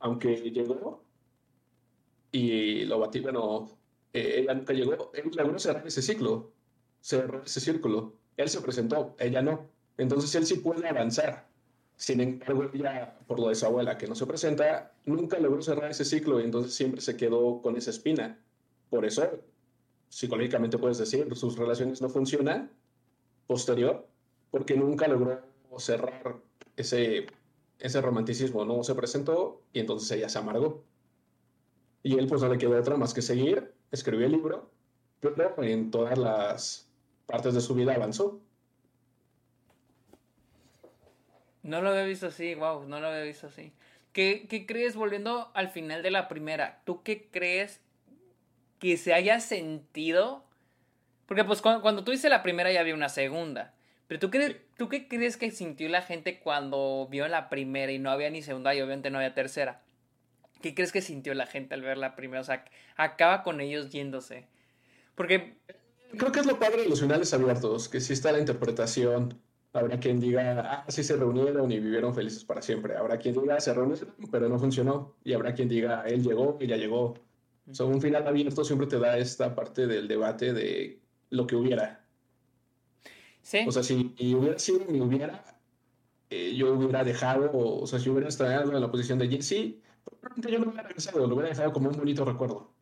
[0.00, 1.02] aunque llegó
[2.30, 3.70] y lo batí, bueno,
[4.12, 6.52] eh, ella nunca llegó, él logró cerrar ese ciclo,
[7.00, 8.14] cerró ese círculo.
[8.36, 9.68] Él se presentó, ella no.
[9.98, 11.46] Entonces él sí puede avanzar.
[11.96, 15.90] Sin embargo, ella, por lo de su abuela que no se presenta, nunca logró cerrar
[15.90, 18.38] ese ciclo y entonces siempre se quedó con esa espina.
[18.90, 19.28] Por eso,
[20.08, 22.70] psicológicamente puedes decir, sus relaciones no funcionan
[23.46, 24.06] posterior,
[24.50, 25.40] porque nunca logró
[25.78, 26.36] cerrar
[26.76, 27.26] ese,
[27.78, 30.84] ese romanticismo, no se presentó y entonces ella se amargó.
[32.02, 34.70] Y él pues no le quedó otra más que seguir, escribió el libro,
[35.20, 36.88] pero en todas las
[37.26, 38.40] partes de su vida avanzó.
[41.66, 43.72] No lo había visto así, wow, no lo había visto así.
[44.12, 47.80] ¿Qué, crees, volviendo al final de la primera, tú qué crees
[48.78, 50.44] que se haya sentido?
[51.26, 53.74] Porque pues cuando, tú dices la primera ya había una segunda.
[54.06, 57.98] Pero ¿tú, crees, ¿tú qué crees que sintió la gente cuando vio la primera y
[57.98, 59.82] no había ni segunda y obviamente no había tercera?
[60.62, 62.42] ¿Qué crees que sintió la gente al ver la primera?
[62.42, 62.64] O sea,
[62.96, 64.46] acaba con ellos yéndose.
[65.16, 65.56] Porque...
[66.16, 69.42] Creo que es lo padre de los finales abiertos, que sí está la interpretación
[69.76, 72.96] Habrá quien diga, ah, sí se reunieron y vivieron felices para siempre.
[72.96, 75.16] Habrá quien diga, se reunieron, pero no funcionó.
[75.22, 77.14] Y habrá quien diga, él llegó y ya llegó.
[77.68, 81.56] O sea, un final abierto siempre te da esta parte del debate de lo que
[81.56, 82.04] hubiera.
[83.42, 83.64] Sí.
[83.66, 85.56] O sea, si hubiera sido mi hubiera,
[86.30, 90.52] eh, yo hubiera dejado, o, sea, si hubiera estado en la posición de Jesse, probablemente
[90.52, 92.72] yo no hubiera regresado, lo hubiera dejado como un bonito recuerdo.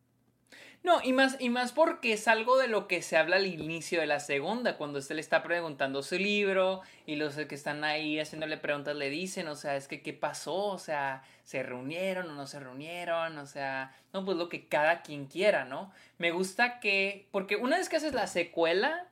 [0.85, 4.01] No, y más, y más porque es algo de lo que se habla al inicio
[4.01, 8.20] de la segunda, cuando usted le está preguntando su libro y los que están ahí
[8.20, 12.35] haciéndole preguntas le dicen, o sea, es que qué pasó, o sea, se reunieron o
[12.35, 15.90] no se reunieron, o sea, no, pues lo que cada quien quiera, ¿no?
[16.18, 19.09] Me gusta que, porque una vez que haces la secuela,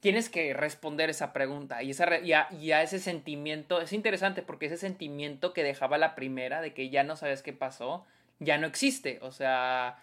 [0.00, 4.78] tienes que responder esa pregunta y, esa, ya, ya ese sentimiento, es interesante porque ese
[4.78, 8.06] sentimiento que dejaba la primera de que ya no sabes qué pasó,
[8.38, 9.98] ya no existe, o sea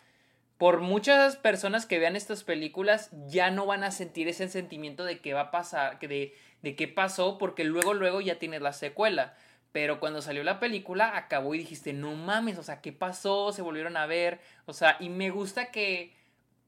[0.58, 5.20] por muchas personas que vean estas películas ya no van a sentir ese sentimiento de
[5.20, 9.36] qué va a pasar, de, de qué pasó, porque luego, luego ya tienes la secuela.
[9.74, 13.52] Pero cuando salió la película, acabó y dijiste, no mames, o sea, ¿qué pasó?
[13.52, 14.40] Se volvieron a ver.
[14.66, 16.16] O sea, y me gusta que,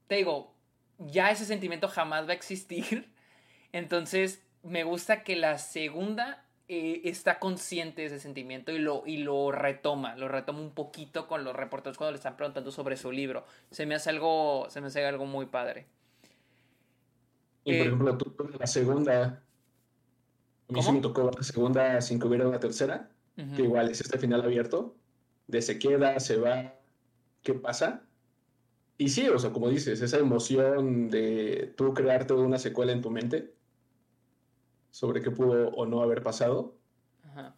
[0.08, 0.54] te digo,
[0.98, 3.10] ya ese sentimiento jamás va a existir.
[3.72, 9.16] Entonces, me gusta que la segunda eh, está consciente de ese sentimiento y lo, y
[9.18, 13.10] lo retoma, lo retoma un poquito con los reporteros cuando le están preguntando sobre su
[13.10, 13.46] libro.
[13.70, 15.86] Se me hace algo, se me hace algo muy padre.
[17.64, 19.42] Y por eh, ejemplo, tú la segunda,
[20.68, 23.08] a mí se me tocó la segunda sin que hubiera una tercera,
[23.56, 24.94] que igual es este final abierto,
[25.46, 26.74] de se queda, se va,
[27.42, 28.02] ¿qué pasa?
[28.98, 33.10] Y sí, o sea, como dices, esa emoción de tú crearte una secuela en tu
[33.10, 33.54] mente,
[34.98, 36.74] sobre qué pudo o no haber pasado.
[37.22, 37.54] Ajá.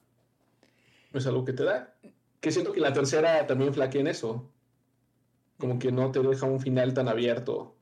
[1.14, 1.94] Es algo que te da.
[2.38, 4.50] Que siento que la tercera también flaquea en eso.
[5.58, 7.74] Como que no te deja un final tan abierto.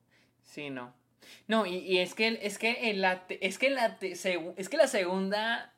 [0.44, 0.94] Sí, no.
[1.48, 5.74] No, y, es que es que en la es que la es que la segunda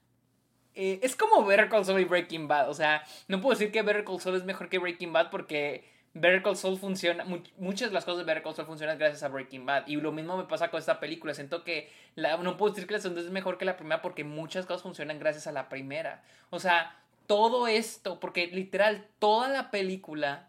[0.75, 3.81] eh, es como Better Call Saul y Breaking Bad, o sea, no puedo decir que
[3.81, 7.25] Better Call Saul es mejor que Breaking Bad porque Better Call Saul funciona,
[7.57, 9.87] muchas de las cosas de Better Call funcionan gracias a Breaking Bad.
[9.87, 11.35] Y lo mismo me pasa con esta película.
[11.35, 14.67] Siento que no puedo decir que la segunda es mejor que la primera porque muchas
[14.67, 16.23] cosas funcionan gracias a la primera.
[16.51, 16.97] O sea,
[17.27, 20.49] todo esto, porque literal, toda la película,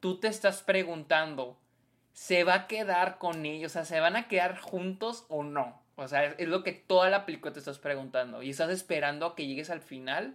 [0.00, 1.56] tú te estás preguntando,
[2.12, 3.72] ¿se va a quedar con ellos?
[3.72, 5.80] O sea, ¿se van a quedar juntos o no?
[5.94, 8.42] O sea, es, lo que toda la película te estás preguntando.
[8.42, 10.34] Y estás esperando a que llegues al final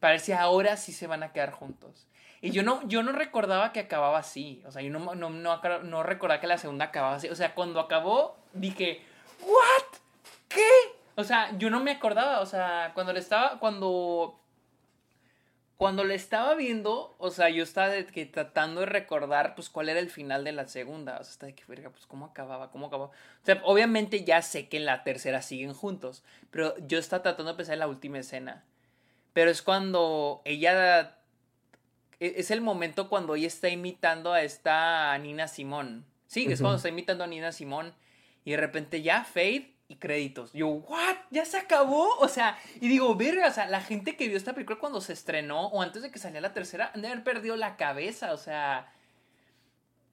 [0.00, 2.06] para ver si ahora sí se van a quedar juntos.
[2.42, 4.62] Y yo no, yo no recordaba que acababa así.
[4.66, 7.28] O sea, yo no, no, no, no recordaba que la segunda acababa así.
[7.28, 9.02] O sea, cuando acabó, dije,
[9.42, 9.98] ¿what?
[10.48, 10.68] ¿Qué?
[11.16, 12.40] O sea, yo no me acordaba.
[12.40, 14.40] O sea, cuando le estaba, cuando
[15.80, 19.98] cuando le estaba viendo, o sea, yo estaba que, tratando de recordar, pues, cuál era
[19.98, 21.16] el final de la segunda.
[21.18, 22.70] O sea, estaba de que, verga, pues, ¿cómo acababa?
[22.70, 23.08] ¿Cómo acababa?
[23.08, 27.52] O sea, obviamente ya sé que en la tercera siguen juntos, pero yo estaba tratando
[27.52, 28.62] de pensar en la última escena.
[29.32, 31.16] Pero es cuando ella...
[32.20, 36.04] E, es el momento cuando ella está imitando a esta Nina Simón.
[36.26, 37.92] Sí, es cuando está imitando a Nina Simón.
[38.44, 40.52] Y de repente ya Faith y créditos.
[40.52, 41.16] Yo, ¿what?
[41.30, 42.08] ¿Ya se acabó?
[42.20, 45.12] O sea, y digo, verga, o sea, la gente que vio esta película cuando se
[45.12, 48.36] estrenó o antes de que saliera la tercera, han de haber perdido la cabeza, o
[48.36, 48.92] sea.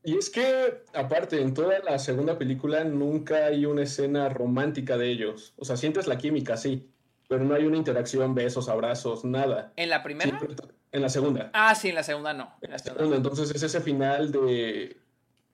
[0.04, 5.12] Y es que, aparte, en toda la segunda película nunca hay una escena romántica de
[5.12, 5.54] ellos.
[5.58, 6.90] O sea, sientes la química, sí,
[7.28, 9.74] pero no hay una interacción, besos, abrazos, nada.
[9.76, 10.40] ¿En la primera?
[10.92, 11.52] En la segunda.
[11.54, 12.54] Ah, sí, en la segunda no.
[12.62, 14.98] En la segunda, entonces es ese final de.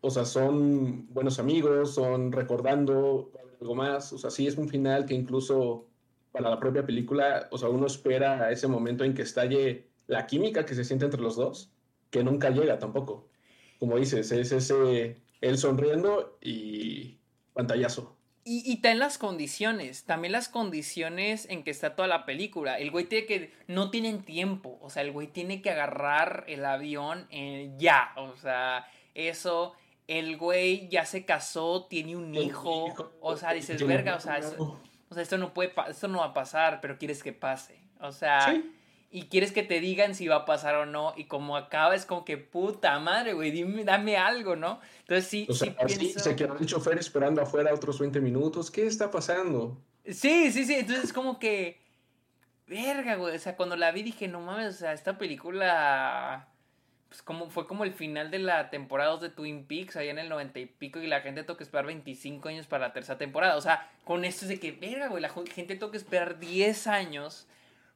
[0.02, 4.12] O sea, son buenos amigos, son recordando algo más.
[4.13, 5.88] O sea, sí es un final que incluso
[6.32, 10.65] para la propia película, o sea, uno espera ese momento en que estalle la química
[10.65, 11.72] que se siente entre los dos,
[12.10, 13.30] que nunca llega tampoco.
[13.80, 17.19] Como dices, es ese él sonriendo y
[17.54, 18.17] pantallazo.
[18.45, 22.77] Y, y en las condiciones, también las condiciones en que está toda la película.
[22.77, 26.65] El güey tiene que, no tienen tiempo, o sea, el güey tiene que agarrar el
[26.65, 27.27] avión
[27.77, 29.73] ya, o sea, eso
[30.08, 35.13] el güey ya se casó, tiene un hijo, o sea, dices, verga, o sea, o
[35.13, 38.62] sea, esto no puede, esto no va a pasar, pero quieres que pase, o sea,
[39.13, 42.04] y quieres que te digan si va a pasar o no, y como acaba es
[42.04, 44.82] como que puta madre, güey, dime, dame algo, ¿no?
[45.02, 48.88] Entonces sí, o sea, sí se quedó el chofer esperando afuera otros 20 minutos, ¿qué
[48.88, 49.78] está pasando?
[50.04, 51.80] Sí, sí, sí, entonces es como que,
[52.65, 56.47] verga, güey, o sea, cuando la vi dije, no mames, o sea, esta película
[57.08, 60.17] pues como fue como el final de la temporada 2 de Twin Peaks, allá en
[60.17, 63.19] el 90 y pico, y la gente tuvo que esperar 25 años para la tercera
[63.19, 63.56] temporada.
[63.58, 66.88] O sea, con esto es de que, verga, güey, la gente tuvo que esperar 10
[66.88, 67.47] años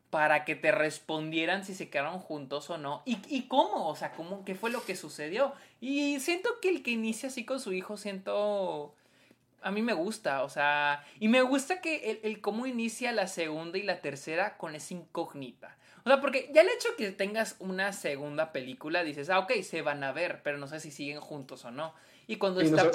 [0.10, 3.02] para que te respondieran si se quedaron juntos o no.
[3.06, 3.90] ¿Y, y cómo?
[3.90, 5.54] O sea, ¿cómo, ¿qué fue lo que sucedió?
[5.82, 8.94] Y siento que el que inicia así con su hijo, siento...
[9.62, 13.28] A mí me gusta, o sea, y me gusta que el, el cómo inicia la
[13.28, 15.76] segunda y la tercera con esa incógnita.
[16.06, 19.82] O sea, porque ya el hecho que tengas una segunda película, dices, ah, ok, se
[19.82, 21.94] van a ver, pero no sé si siguen juntos o no.
[22.28, 22.92] Y cuando están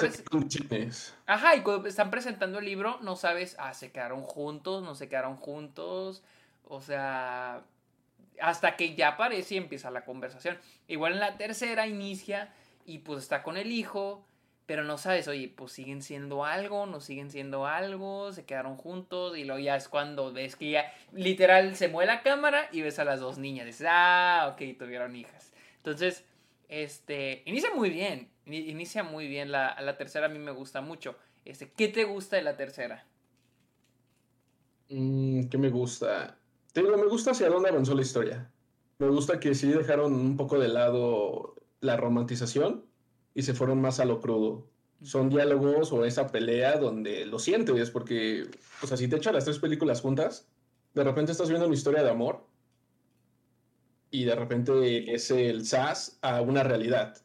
[1.27, 5.09] Ajá, y cuando están presentando el libro, no sabes, ah, se quedaron juntos, no se
[5.09, 6.23] quedaron juntos.
[6.65, 7.63] O sea,
[8.41, 10.57] hasta que ya aparece y empieza la conversación.
[10.87, 12.53] Igual en la tercera inicia
[12.85, 14.25] y pues está con el hijo
[14.65, 19.37] pero no sabes, oye, pues siguen siendo algo, no siguen siendo algo, se quedaron juntos
[19.37, 22.97] y luego ya es cuando ves que ya literal se mueve la cámara y ves
[22.99, 25.53] a las dos niñas, dices, ah, ok, tuvieron hijas.
[25.77, 26.23] Entonces,
[26.69, 31.17] este, inicia muy bien, inicia muy bien, la, la tercera a mí me gusta mucho.
[31.43, 33.05] Este, ¿Qué te gusta de la tercera?
[34.89, 36.37] Mm, ¿Qué me gusta?
[36.73, 38.51] Te digo, me gusta hacia dónde avanzó la historia.
[38.97, 42.85] Me gusta que sí dejaron un poco de lado la romantización
[43.35, 44.67] y se fueron más a lo crudo.
[45.03, 48.49] Son diálogos o esa pelea donde lo sientes, porque,
[48.81, 50.47] o sea, si te echas las tres películas juntas,
[50.95, 52.47] de repente estás viendo una historia de amor
[54.09, 57.17] y de repente es el SAS a una realidad,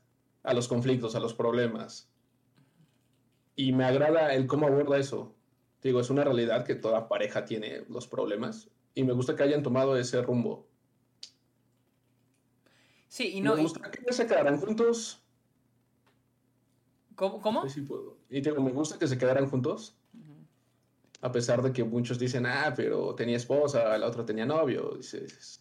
[0.43, 2.11] a los conflictos, a los problemas.
[3.57, 5.35] Y me agrada el cómo aborda eso.
[5.83, 9.63] Digo, es una realidad que toda pareja tiene los problemas y me gusta que hayan
[9.63, 10.67] tomado ese rumbo.
[13.09, 13.57] Sí, y no.
[13.57, 15.23] Me gusta que se quedaran juntos
[17.19, 17.41] ¿Cómo?
[17.41, 17.69] ¿Cómo?
[17.69, 18.17] Sí, puedo.
[18.31, 19.97] Y digo, me gusta que se quedaran juntos.
[21.21, 24.95] A pesar de que muchos dicen, ah, pero tenía esposa, la otra tenía novio.
[24.97, 25.61] Dices,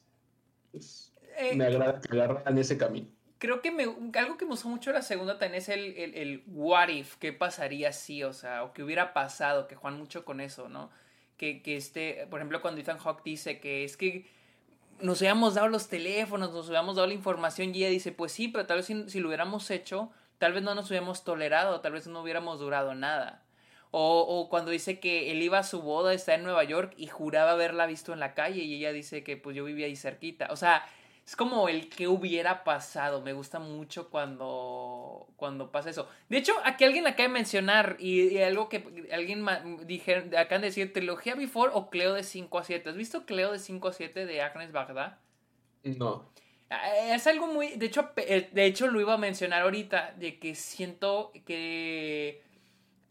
[0.71, 3.07] eh, me agrada que agarran ese camino.
[3.39, 6.89] Creo que me, algo que me gustó mucho la segunda también es el, el, what
[6.89, 10.69] if, qué pasaría si, o sea, o qué hubiera pasado, que Juan mucho con eso,
[10.69, 10.91] ¿no?
[11.37, 14.25] Que, que este, por ejemplo, cuando Ethan Hawke dice que es que
[14.99, 18.47] nos hubiéramos dado los teléfonos, nos hubiéramos dado la información y ella dice, pues sí,
[18.47, 22.07] pero tal vez si lo hubiéramos hecho, tal vez no nos hubiéramos tolerado, tal vez
[22.07, 23.43] no hubiéramos durado nada.
[23.91, 27.07] O, o, cuando dice que él iba a su boda, está en Nueva York y
[27.07, 30.47] juraba haberla visto en la calle y ella dice que pues yo vivía ahí cerquita.
[30.51, 30.85] O sea,
[31.27, 33.21] es como el que hubiera pasado.
[33.21, 36.07] Me gusta mucho cuando, cuando pasa eso.
[36.29, 39.45] De hecho, aquí alguien la acaba de mencionar y, algo que alguien
[39.85, 42.89] dije, acaban de decir, trilogía Before o Cleo de 5 a 7.
[42.89, 45.17] ¿Has visto Cleo de 5 a 7 de Agnes Bagdad?
[45.83, 46.31] No.
[46.69, 47.75] Eh, es algo muy.
[47.75, 50.13] De hecho, eh, de hecho, lo iba a mencionar ahorita.
[50.17, 52.41] De que siento que.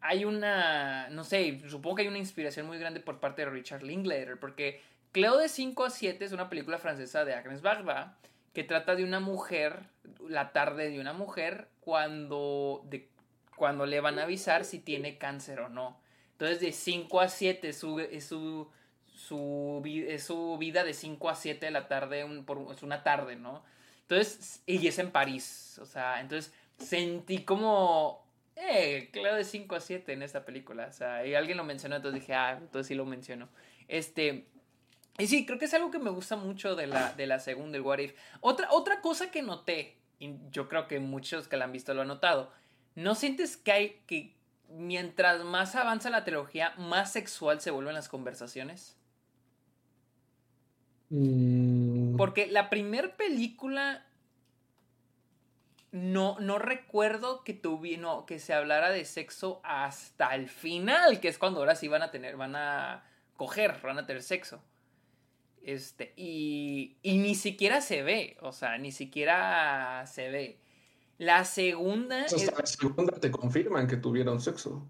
[0.01, 3.83] hay una, no sé, supongo que hay una inspiración muy grande por parte de Richard
[3.83, 4.81] Linklater, porque
[5.17, 8.19] Cleo de 5 a 7 es una película francesa de Agnes Barba
[8.53, 9.85] que trata de una mujer,
[10.29, 13.09] la tarde de una mujer, cuando, de,
[13.57, 15.99] cuando le van a avisar si tiene cáncer o no.
[16.33, 18.71] Entonces de 5 a 7 es su, es su,
[19.07, 23.37] su, es su vida de 5 a 7 de la tarde, por, es una tarde,
[23.37, 23.65] ¿no?
[24.03, 28.23] Entonces, y es en París, o sea, entonces sentí como,
[28.55, 31.97] eh, claro, de 5 a 7 en esta película, o sea, y alguien lo mencionó,
[31.97, 33.49] entonces dije, ah, entonces sí lo menciono.
[33.89, 34.49] Este,
[35.19, 37.79] y sí, creo que es algo que me gusta mucho de la, de la segunda,
[37.79, 38.15] el What If.
[38.41, 42.03] Otra, otra cosa que noté, y yo creo que muchos que la han visto lo
[42.03, 42.53] han notado,
[42.95, 44.35] ¿no sientes que hay que
[44.69, 48.97] mientras más avanza la trilogía, más sexual se vuelven las conversaciones?
[51.09, 52.17] Mm.
[52.17, 54.05] Porque la primera película
[55.93, 57.59] no, no recuerdo que
[58.27, 62.11] que se hablara de sexo hasta el final, que es cuando ahora sí van a
[62.11, 63.05] tener, van a
[63.37, 64.61] coger, van a tener sexo.
[65.67, 70.61] Este, y, y ni siquiera se ve, o sea, ni siquiera se ve.
[71.19, 72.23] La segunda.
[72.27, 74.89] Hasta la segunda te confirman que tuvieron sexo.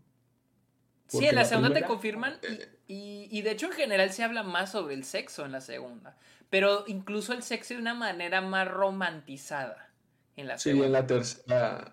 [1.07, 2.39] sí, en la, segunda te confirman.
[2.87, 6.18] Y, y, de hecho, en general se habla más sobre el sexo en la segunda.
[6.51, 9.91] Pero incluso el sexo de una manera más romantizada.
[10.37, 11.91] En la sí, en la tercera.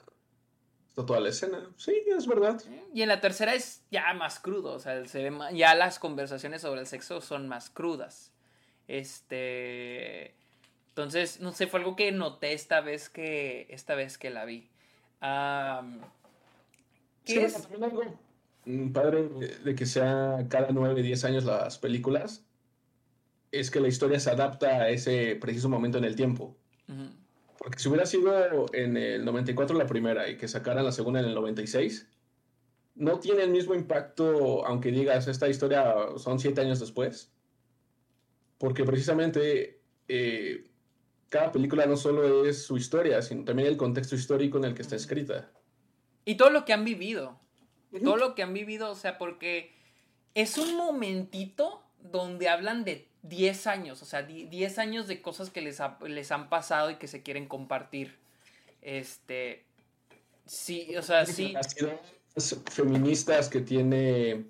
[0.89, 1.71] Está toda la escena.
[1.77, 2.61] Sí, es verdad.
[2.93, 4.73] Y en la tercera es ya más crudo.
[4.73, 8.32] O sea, se ve ya las conversaciones sobre el sexo son más crudas.
[8.87, 10.33] Este.
[10.89, 14.69] Entonces, no sé, fue algo que noté esta vez que, esta vez que la vi.
[17.25, 17.53] ¿Qué es?
[17.53, 18.03] También algo
[18.93, 19.27] padre
[19.63, 22.45] de que sea cada 9, 10 años las películas
[23.51, 26.55] es que la historia se adapta a ese preciso momento en el tiempo.
[27.57, 31.27] Porque si hubiera sido en el 94 la primera y que sacaran la segunda en
[31.27, 32.07] el 96,
[32.95, 37.31] no tiene el mismo impacto, aunque digas, esta historia son 7 años después
[38.57, 40.63] porque precisamente eh,
[41.29, 44.83] cada película no solo es su historia, sino también el contexto histórico en el que
[44.83, 45.51] está escrita.
[46.25, 47.39] Y todo lo que han vivido.
[48.03, 49.71] Todo lo que han vivido, o sea, porque
[50.33, 55.61] es un momentito donde hablan de 10 años, o sea, 10 años de cosas que
[55.61, 58.17] les, les han pasado y que se quieren compartir.
[58.81, 59.65] Este.
[60.45, 61.53] Sí, o sea, sí.
[61.53, 64.45] Las feministas que tiene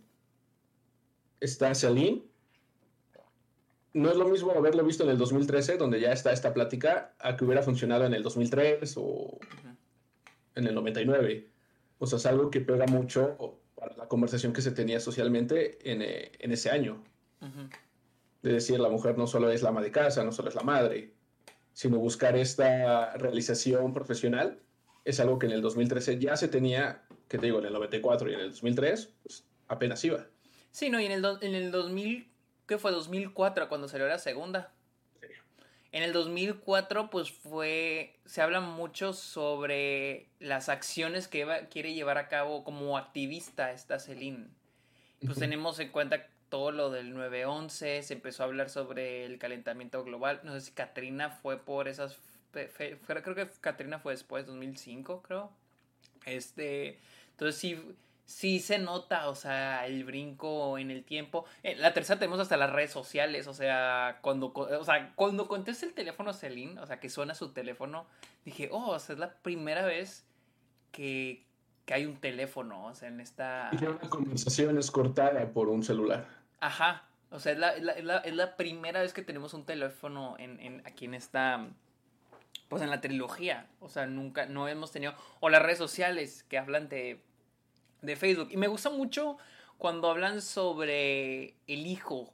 [1.39, 2.24] esta Celine
[3.94, 7.36] no es lo mismo haberlo visto en el 2013, donde ya está esta plática, a
[7.38, 9.39] que hubiera funcionado en el 2003 o
[10.56, 11.50] en el 99.
[12.00, 16.02] O sea, es algo que pega mucho para la conversación que se tenía socialmente en,
[16.02, 17.04] eh, ese año.
[18.41, 20.64] De decir, la mujer no solo es la ama de casa, no solo es la
[20.64, 21.14] madre,
[21.74, 24.60] sino buscar esta realización profesional
[25.06, 28.32] es algo que en el 2013 ya se tenía, que te digo, en el 94
[28.32, 30.26] y en el 2003, pues apenas iba.
[30.72, 32.33] Sí, no, y en el, en el 2000
[32.68, 34.72] que fue 2004 cuando salió la segunda.
[35.91, 42.30] En el 2004 pues fue, se habla mucho sobre las acciones que quiere llevar a
[42.30, 44.47] cabo como activista esta Celine.
[45.24, 50.03] Pues tenemos en cuenta todo lo del 9-11, se empezó a hablar sobre el calentamiento
[50.03, 50.41] global.
[50.43, 52.18] No sé si Katrina fue por esas...
[52.51, 55.51] creo que Katrina fue después, 2005 creo.
[56.26, 56.99] Este,
[57.32, 57.95] entonces sí
[58.26, 61.46] sí se nota, o sea, el brinco en el tiempo.
[61.62, 65.86] En la tercera tenemos hasta las redes sociales, o sea, cuando, o sea, cuando contesta
[65.86, 68.06] el teléfono Celine, o sea, que suena su teléfono,
[68.46, 70.26] dije, oh, o sea, es la primera vez
[70.92, 71.46] que,
[71.86, 73.70] que hay un teléfono, o sea, en esta...
[73.74, 76.28] Y una conversación es cortada por un celular.
[76.60, 80.36] Ajá, o sea, es la, es la, es la primera vez que tenemos un teléfono
[80.40, 81.68] en, en, aquí en esta...
[82.70, 86.58] Pues en la trilogía, o sea, nunca, no hemos tenido, o las redes sociales que
[86.58, 87.22] hablan de
[88.04, 88.49] de Facebook.
[88.51, 89.38] Y me gusta mucho
[89.78, 92.34] cuando hablan sobre el hijo,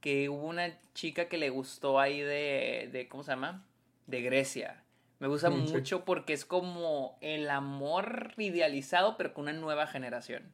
[0.00, 3.64] que hubo una chica que le gustó ahí de, de ¿cómo se llama?
[4.06, 4.82] De Grecia.
[5.18, 10.52] Me gusta mm, mucho porque es como el amor idealizado, pero con una nueva generación.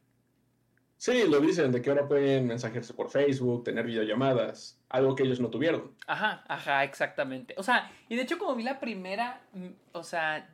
[0.97, 5.39] Sí, lo dicen, de que ahora pueden mensajearse por Facebook, tener videollamadas, algo que ellos
[5.39, 5.95] no tuvieron.
[6.07, 7.53] Ajá, ajá, exactamente.
[7.57, 10.49] O sea, y de hecho como vi la primera, mm, o sea,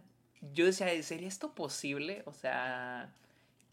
[0.53, 2.24] yo decía, ¿sería esto posible?
[2.26, 3.14] O sea,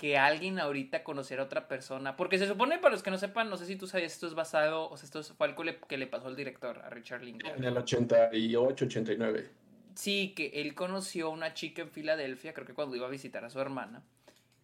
[0.00, 2.16] que alguien ahorita conociera a otra persona.
[2.16, 4.32] Porque se supone, para los que no sepan, no sé si tú sabes, esto es
[4.32, 7.58] basado, o sea, esto fue algo que le pasó al director, a Richard Linklater.
[7.58, 9.50] En el 88, 89.
[9.94, 13.44] Sí, que él conoció a una chica en Filadelfia, creo que cuando iba a visitar
[13.44, 14.02] a su hermana,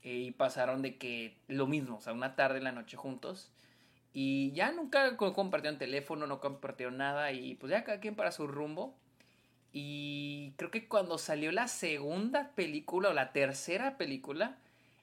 [0.02, 3.52] eh, y pasaron de que lo mismo, o sea, una tarde en la noche juntos.
[4.14, 8.46] Y ya nunca compartieron teléfono, no compartieron nada, y pues ya cada quien para su
[8.46, 8.96] rumbo.
[9.70, 14.56] Y creo que cuando salió la segunda película o la tercera película,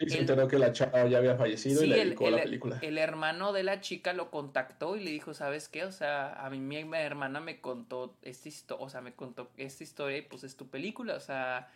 [0.06, 2.80] Y se enteró que la chava ya había fallecido y le dedicó el, la película.
[2.82, 5.86] El hermano de la chica lo contactó y le dijo, ¿sabes qué?
[5.86, 9.84] O sea, a mí mi hermana me contó esta historia, o sea, me contó esta
[9.84, 11.70] historia y pues es tu película, o sea,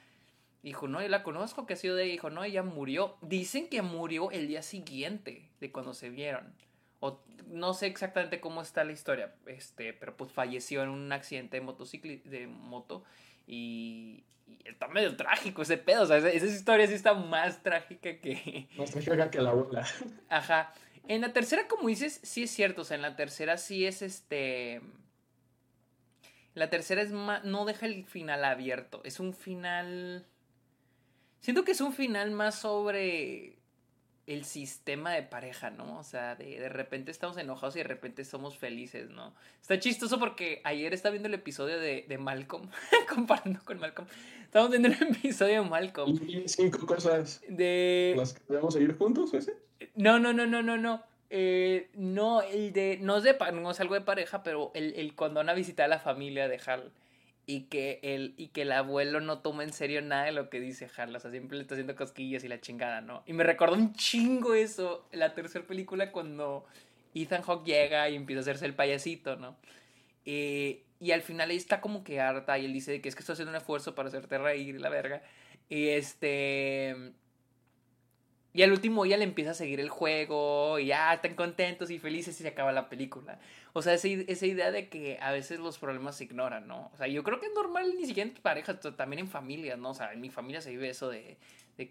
[0.63, 3.15] dijo, no, yo la conozco, que ha sido de ella, dijo, no, ella murió.
[3.21, 6.53] Dicen que murió el día siguiente de cuando se vieron.
[6.99, 11.57] O no sé exactamente cómo está la historia, este, pero pues falleció en un accidente
[11.57, 13.03] de motocicli de moto
[13.47, 14.25] y,
[14.65, 16.03] está medio trágico ese pedo.
[16.03, 18.67] O sea, esa, historia sí está más trágica que.
[18.77, 19.87] Más trágica que la abuela.
[20.29, 20.73] Ajá.
[21.07, 22.81] En la tercera, como dices, sí es cierto.
[22.81, 24.81] O sea, en la tercera sí es este.
[26.53, 27.45] La tercera es más.
[27.45, 29.01] No deja el final abierto.
[29.05, 30.27] Es un final.
[31.39, 33.56] Siento que es un final más sobre
[34.27, 35.97] el sistema de pareja, ¿no?
[35.97, 39.33] O sea, de, de repente estamos enojados y de repente somos felices, ¿no?
[39.61, 42.69] Está chistoso porque ayer estaba viendo el episodio de, de Malcolm,
[43.09, 44.07] comparando con Malcolm.
[44.43, 46.19] Estamos viendo el episodio de Malcolm.
[46.27, 48.15] ¿Y cinco cosas de...
[48.17, 49.55] las que vamos a ir juntos ese?
[49.95, 51.01] No, no, no, no, no, no.
[51.29, 52.99] Eh, no, el de...
[53.01, 55.85] No es, de, no es algo de pareja, pero el, el cuando van a visitar
[55.85, 56.91] a la familia de Hal
[57.49, 60.59] y que el, y que el abuelo no toma en serio nada de lo que
[60.59, 61.15] dice Harlan.
[61.15, 63.23] O sea, siempre le está haciendo cosquillas y la chingada, ¿no?
[63.25, 66.65] Y me recordó un chingo eso, la tercera película, cuando
[67.15, 69.55] Ethan Hawke llega y empieza a hacerse el payasito, ¿no?
[70.25, 73.21] Eh, y al final ahí está como que harta y él dice que es que
[73.21, 75.23] estoy haciendo un esfuerzo para hacerte reír, la verga.
[75.69, 77.13] Y este
[78.57, 81.99] y al último ya le empieza a seguir el juego y ya están contentos y
[81.99, 83.37] felices y se acaba la película.
[83.73, 86.89] O sea, esa, idea de que a veces los problemas se ignoran, ¿no?
[86.91, 89.91] O sea, yo creo que es normal ni siquiera en parejas, también en familias, ¿no?
[89.91, 91.37] O sea, en mi familia se vive eso de,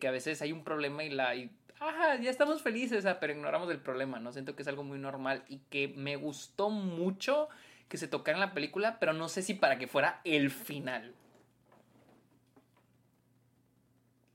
[0.01, 1.37] que a veces hay un problema y la...
[1.37, 4.33] Y, ajá, ya estamos felices, pero ignoramos el problema, ¿no?
[4.33, 7.49] Siento que es algo muy normal y que me gustó mucho
[7.89, 11.15] que se tocara en la película, pero no sé si para que fuera el final.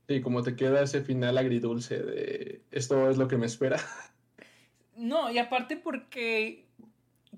[0.08, 3.78] Sí, como te queda ese final agridulce de esto es lo que me espera.
[4.94, 6.66] No, y aparte porque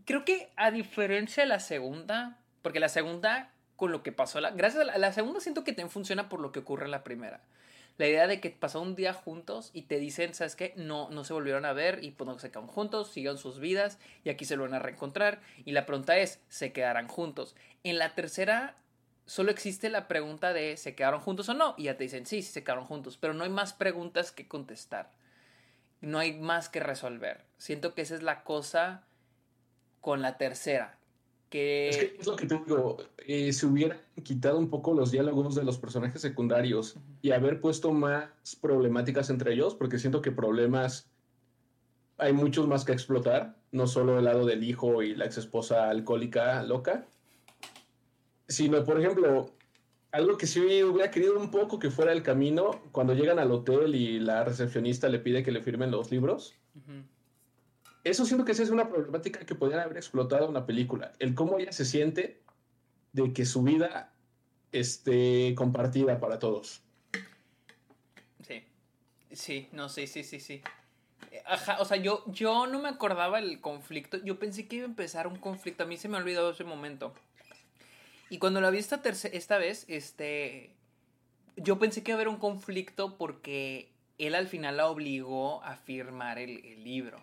[0.05, 4.51] creo que a diferencia de la segunda, porque la segunda con lo que pasó, la,
[4.51, 7.41] gracias a la, segunda siento que también funciona por lo que ocurre en la primera.
[7.97, 10.75] La idea de que pasó un día juntos y te dicen, ¿sabes qué?
[10.77, 13.99] No, no se volvieron a ver y pues no se quedaron juntos, siguieron sus vidas
[14.25, 15.41] y aquí se lo van a reencontrar.
[15.65, 17.55] Y la pregunta es, ¿se quedarán juntos?
[17.85, 18.77] En la tercera
[19.27, 21.75] solo existe la pregunta de ¿se quedaron juntos o no?
[21.77, 24.49] Y ya te dicen sí, sí se quedaron juntos, pero no hay más preguntas que
[24.49, 25.12] contestar.
[26.01, 27.45] No hay más que resolver.
[27.57, 29.05] Siento que esa es la cosa
[30.01, 30.99] con la tercera.
[31.49, 31.89] Que...
[31.89, 35.55] Es que es lo que te digo, eh, si hubieran quitado un poco los diálogos
[35.55, 38.29] de los personajes secundarios y haber puesto más
[38.61, 41.09] problemáticas entre ellos, porque siento que problemas
[42.18, 45.91] hay muchos más que explotar, no solo el lado del hijo y la ex esposa
[45.91, 47.07] alcohólica loca,
[48.49, 49.55] sino, por ejemplo,
[50.12, 53.95] algo que sí hubiera querido un poco que fuera el camino, cuando llegan al hotel
[53.95, 56.55] y la recepcionista le pide que le firmen los libros.
[58.05, 61.12] Eso siento que esa es una problemática que podrían haber explotado en una película.
[61.18, 62.42] El cómo ella se siente
[63.12, 64.12] de que su vida
[64.72, 66.82] esté compartida para todos.
[68.42, 68.62] Sí,
[69.32, 70.62] sí, no, sí, sí, sí, sí.
[71.47, 74.18] Ajá, o sea, yo, yo no me acordaba el conflicto.
[74.18, 75.84] Yo pensé que iba a empezar un conflicto.
[75.84, 77.12] A mí se me ha olvidado ese momento.
[78.31, 80.72] Y cuando la vi esta, esta vez, este,
[81.57, 85.77] yo pensé que iba a haber un conflicto porque él al final la obligó a
[85.77, 87.22] firmar el, libro.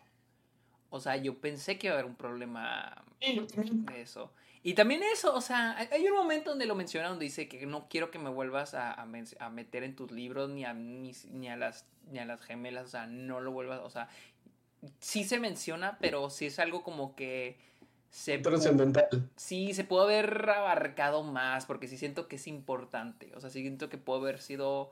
[0.90, 4.32] O sea, yo pensé que iba a haber un problema de eso.
[4.64, 7.88] Y también eso, o sea, hay un momento donde lo menciona donde dice que no
[7.90, 11.56] quiero que me vuelvas a, a, meter en tus libros ni a, ni, ni, a
[11.56, 14.08] las, ni a las gemelas, o sea, no lo vuelvas, o sea,
[15.00, 17.58] sí se menciona, pero sí es algo como que
[18.12, 19.08] se trascendental.
[19.38, 23.32] Sí, se puede haber abarcado más, porque sí siento que es importante.
[23.36, 24.92] O sea, siento que puede haber sido.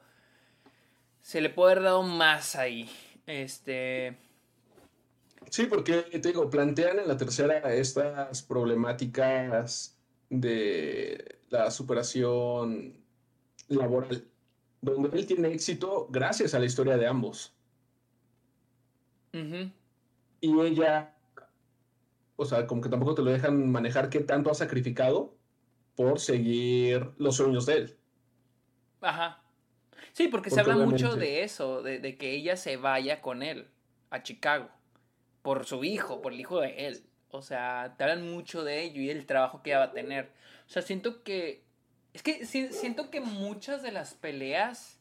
[1.22, 2.90] Se le puede haber dado más ahí.
[3.28, 4.18] Este.
[5.50, 9.98] Sí, porque te digo, plantean en la tercera estas problemáticas
[10.30, 12.96] de la superación
[13.68, 14.26] laboral,
[14.82, 17.54] donde él tiene éxito gracias a la historia de ambos.
[19.34, 21.16] Y ella
[22.40, 25.36] o sea, como que tampoco te lo dejan manejar qué tanto ha sacrificado
[25.96, 27.98] por seguir los sueños de él.
[29.02, 29.44] Ajá.
[30.14, 33.68] Sí, porque, se habla mucho de eso, de, que ella se vaya con él
[34.10, 34.70] a Chicago,
[35.42, 37.04] por su hijo, por el hijo de él.
[37.30, 40.32] O sea, te hablan mucho de ello y el trabajo que ella va a tener.
[40.66, 41.66] O sea, siento que...
[42.14, 44.99] Es que siento que muchas de las peleas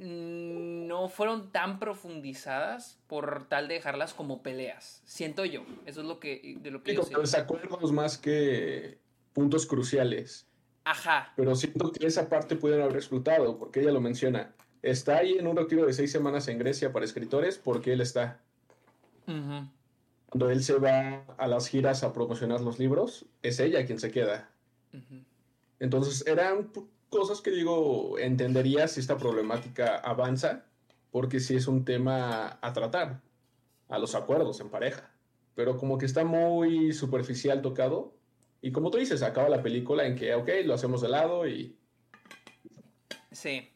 [0.00, 5.02] no fueron tan profundizadas por tal de dejarlas como peleas.
[5.04, 5.62] Siento yo.
[5.84, 8.98] Eso es lo que, de lo que yo desacuerdos más que
[9.34, 10.46] puntos cruciales.
[10.84, 11.34] Ajá.
[11.36, 14.54] Pero siento que esa parte pudieron haber explotado, porque ella lo menciona.
[14.80, 18.40] está ahí en un retiro de seis semanas en Grecia para escritores porque él está.
[19.26, 24.10] Cuando él se va a las giras a promocionar los libros, es ella quien se
[24.10, 24.50] queda.
[25.78, 26.70] Entonces eran
[27.10, 30.64] cosas que digo, entendería si esta problemática avanza,
[31.10, 33.20] porque si es un tema a tratar,
[33.88, 35.10] a los acuerdos en pareja.
[35.54, 38.14] Pero como que está muy superficial tocado.
[38.62, 41.76] Y como tú dices, acaba la película en que, ok, lo hacemos de lado y...
[43.32, 43.68] Sí.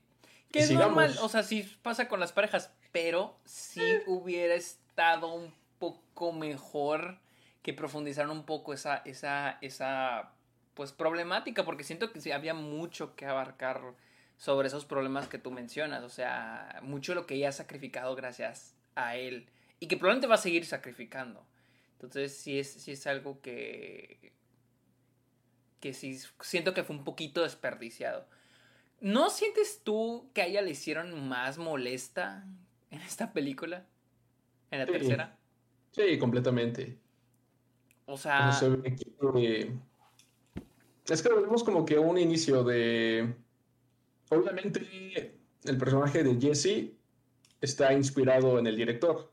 [0.50, 5.52] Que es normal, o sea, sí pasa con las parejas, pero si hubiera estado un
[5.80, 7.18] poco mejor
[7.62, 10.34] que profundizaron un poco esa, esa, esa
[10.74, 13.80] pues problemática, porque siento que sí había mucho que abarcar
[14.36, 18.14] sobre esos problemas que tú mencionas, o sea, mucho de lo que ella ha sacrificado
[18.16, 19.46] gracias a él
[19.80, 21.44] y que probablemente va a seguir sacrificando.
[21.94, 24.32] Entonces sí es, sí es algo que,
[25.80, 28.26] que sí siento que fue un poquito desperdiciado.
[29.00, 32.44] ¿No sientes tú que a ella le hicieron más molesta
[32.90, 33.86] en esta película?
[34.70, 35.36] ¿En la tercera?
[35.92, 36.98] Sí, completamente.
[38.06, 38.52] O sea...
[41.08, 43.34] Es que vemos como que un inicio de...
[44.30, 46.92] Obviamente el personaje de Jesse
[47.60, 49.30] está inspirado en el director.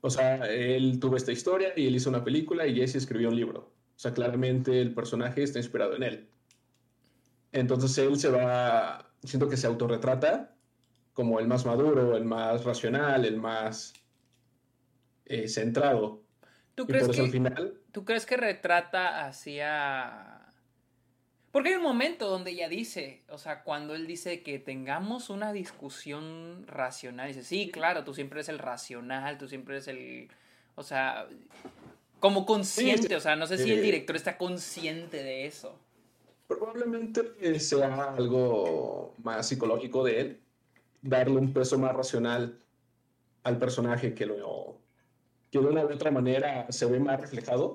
[0.00, 3.36] O sea, él tuvo esta historia y él hizo una película y Jesse escribió un
[3.36, 3.60] libro.
[3.60, 6.28] O sea, claramente el personaje está inspirado en él.
[7.52, 10.54] Entonces él se va, siento que se autorretrata
[11.12, 13.92] como el más maduro, el más racional, el más
[15.24, 16.22] eh, centrado.
[16.76, 17.74] ¿Tú crees, que, al final...
[17.90, 20.37] ¿Tú crees que retrata hacia
[21.52, 25.52] porque hay un momento donde ella dice, o sea, cuando él dice que tengamos una
[25.52, 30.28] discusión racional, dice, sí, claro, tú siempre eres el racional, tú siempre eres el,
[30.74, 31.26] o sea,
[32.20, 35.78] como consciente, o sea, no sé si el director está consciente de eso.
[36.46, 40.40] Probablemente sea algo más psicológico de él,
[41.02, 42.58] darle un peso más racional
[43.44, 44.76] al personaje que lo
[45.50, 47.74] que de una u otra manera se ve más reflejado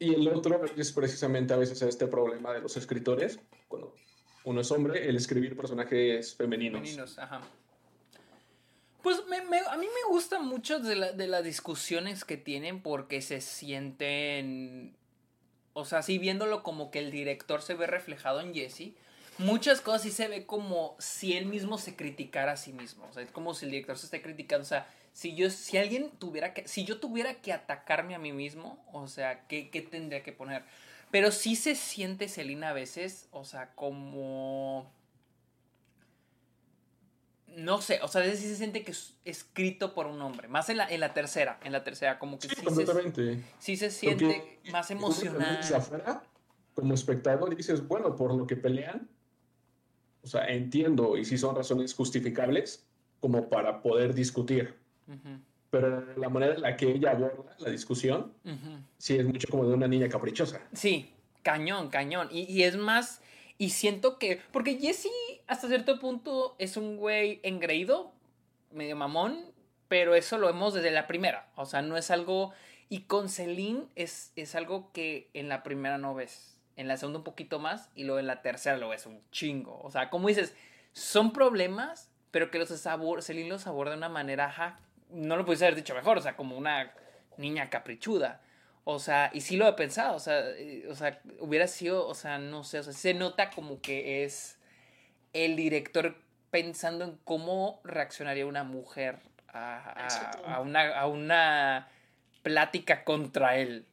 [0.00, 3.38] y el otro es precisamente a veces este problema de los escritores,
[3.68, 3.94] cuando
[4.44, 6.80] uno es hombre, el escribir personajes femeninos.
[6.80, 7.42] Femeninos, ajá.
[9.02, 14.96] Pues a mí me gusta mucho de, las discusiones que tienen porque se sienten,
[15.74, 18.94] o sea, sí viéndolo como que el director se ve reflejado en Jesse,
[19.36, 23.12] muchas cosas sí se ve como si él mismo se criticara a sí mismo, o
[23.12, 26.10] sea, es como si el director se esté criticando, o sea, si yo, si alguien
[26.18, 30.32] tuviera que, si yo tuviera que atacarme a mí mismo, o sea, ¿qué, tendría que
[30.32, 30.64] poner?
[31.10, 34.90] Pero sí se siente Selina a veces, o sea, como...
[37.48, 40.46] No sé, o sea, a veces sí se siente que es escrito por un hombre.
[40.46, 43.90] Más en la, en la tercera, en la tercera, como que sí, Se, sí se
[43.90, 45.58] siente más emocional.
[45.74, 46.22] Afuera,
[46.74, 49.08] como espectador dices, bueno, por lo que pelean,
[50.22, 52.86] o sea, entiendo y si son razones justificables
[53.18, 54.79] como para poder discutir.
[55.70, 58.32] Pero la manera en la que ella aborda la discusión,
[58.98, 60.60] sí es mucho como de una niña caprichosa.
[60.72, 62.28] Sí, cañón, cañón.
[62.32, 63.22] Y, es más,
[63.56, 65.10] y siento que, porque Jesse
[65.46, 68.12] hasta cierto punto es un güey engreído,
[68.72, 69.44] medio mamón,
[69.88, 71.48] pero eso lo vemos desde la primera.
[71.56, 72.52] O sea, no es algo...
[72.88, 76.58] Y con Celine es, es algo que en la primera no ves.
[76.74, 79.80] En la segunda un poquito más y luego en la tercera lo ves un chingo.
[79.82, 80.54] O sea, como dices,
[80.92, 82.68] son problemas, pero que los
[83.20, 84.80] Celine los aborda de una manera,
[85.12, 86.92] no lo pudiese haber dicho mejor, o sea, como una
[87.36, 88.40] niña caprichuda.
[88.84, 92.14] O sea, y sí lo he pensado, o sea, eh, o sea, hubiera sido, o
[92.14, 94.58] sea, no sé, o sea, se nota como que es
[95.32, 96.16] el director
[96.50, 99.18] pensando en cómo reaccionaría una mujer
[99.52, 101.88] a, una, a una
[102.42, 103.86] plática contra él.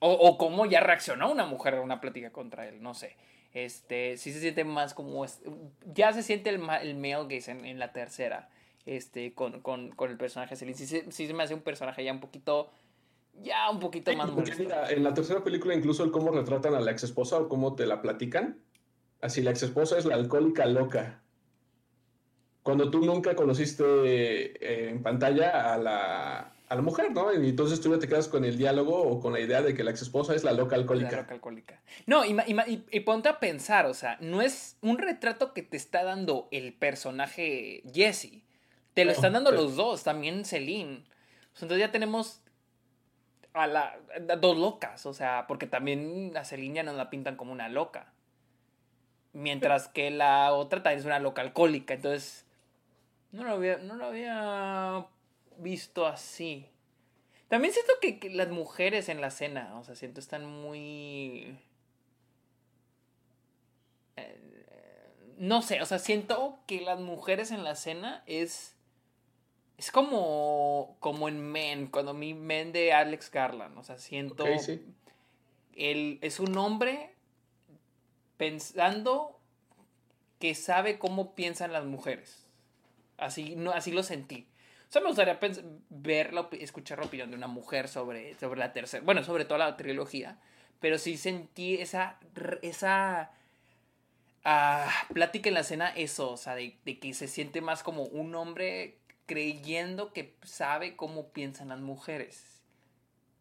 [0.00, 3.16] O, o, cómo ya reaccionó una mujer a una plática contra él, no sé.
[3.54, 5.24] Este, sí se siente más como,
[5.86, 8.50] ya se siente el, el male gaze en, en la tercera
[8.86, 10.76] este, con, con, con el personaje Celine.
[10.76, 12.70] Sí, sí, se me hace un personaje ya un poquito,
[13.42, 14.30] ya un poquito más
[14.90, 17.86] en la tercera película incluso el cómo retratan a la ex esposa o cómo te
[17.86, 18.58] la platican.
[19.20, 21.22] Así, la ex esposa es la alcohólica loca.
[22.62, 27.32] Cuando tú nunca conociste eh, en pantalla a la, a la mujer, ¿no?
[27.32, 29.84] Y entonces tú ya te quedas con el diálogo o con la idea de que
[29.84, 31.10] la ex esposa es la loca alcohólica.
[31.10, 31.82] La loca alcohólica.
[32.06, 35.76] No, y, y, y, ponte a pensar, o sea, no es un retrato que te
[35.76, 38.43] está dando el personaje Jesse.
[38.94, 41.04] Te lo están dando los dos, también Celine.
[41.54, 42.40] entonces ya tenemos
[43.52, 43.98] a, la,
[44.38, 48.12] dos locas, o sea, porque también a Celine ya nos la pintan como una loca.
[49.32, 52.46] Mientras que la otra también es una loca alcohólica, entonces
[53.32, 55.06] no lo había, no lo había
[55.58, 56.68] visto así.
[57.48, 61.58] También siento que, las mujeres en la cena, o sea, siento están muy...
[64.16, 64.40] Eh,
[65.38, 68.73] no sé, o sea, siento que las mujeres en la escena es.
[69.78, 70.96] Es como.
[71.00, 73.76] Como en Men, cuando mi Men de Alex Garland.
[73.78, 74.44] O sea, siento.
[75.76, 77.14] él es un hombre
[78.36, 79.40] pensando
[80.38, 82.46] que sabe cómo piensan las mujeres.
[83.16, 84.46] Así, no, así lo sentí.
[84.88, 85.38] O sea, me gustaría
[85.88, 89.76] verlo, escuchar la opinión de una mujer sobre, sobre la tercera, bueno, sobre toda la
[89.76, 90.38] trilogía,
[90.80, 92.20] pero sí sentí esa,
[92.62, 93.32] esa
[94.44, 98.04] uh, plática en la escena, eso, o sea, de, de, que se siente más como
[98.04, 102.62] un hombre creyendo que sabe cómo piensan las mujeres.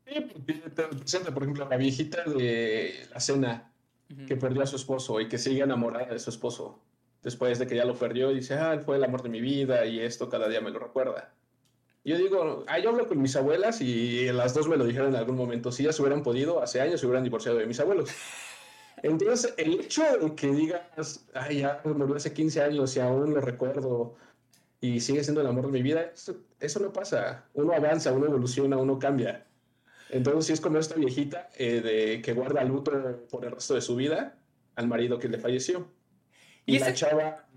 [0.06, 3.72] Sí, por ejemplo, la viejita de la cena
[4.28, 6.80] que perdió a su esposo y que sigue enamorada de su esposo
[7.24, 9.86] después de que ya lo perdió y dice, ah, fue el amor de mi vida
[9.86, 11.34] y esto cada día me lo recuerda.
[12.04, 15.16] Yo digo, ah, yo hablo con mis abuelas y las dos me lo dijeron en
[15.16, 15.72] algún momento.
[15.72, 18.10] Si ellas hubieran podido, hace años se hubieran divorciado de mis abuelos.
[19.04, 23.42] Entonces, el hecho de que digas, ay, ya murió hace 15 años y aún lo
[23.42, 24.16] recuerdo
[24.84, 27.46] y sigue siendo el amor de mi vida, eso, eso no pasa.
[27.54, 29.48] Uno avanza, uno evoluciona, uno cambia.
[30.10, 32.92] Entonces, si es como esta viejita eh, de, que guarda luto
[33.32, 34.38] por el resto de su vida
[34.76, 35.88] al marido que le falleció.
[36.66, 37.48] Y, la chava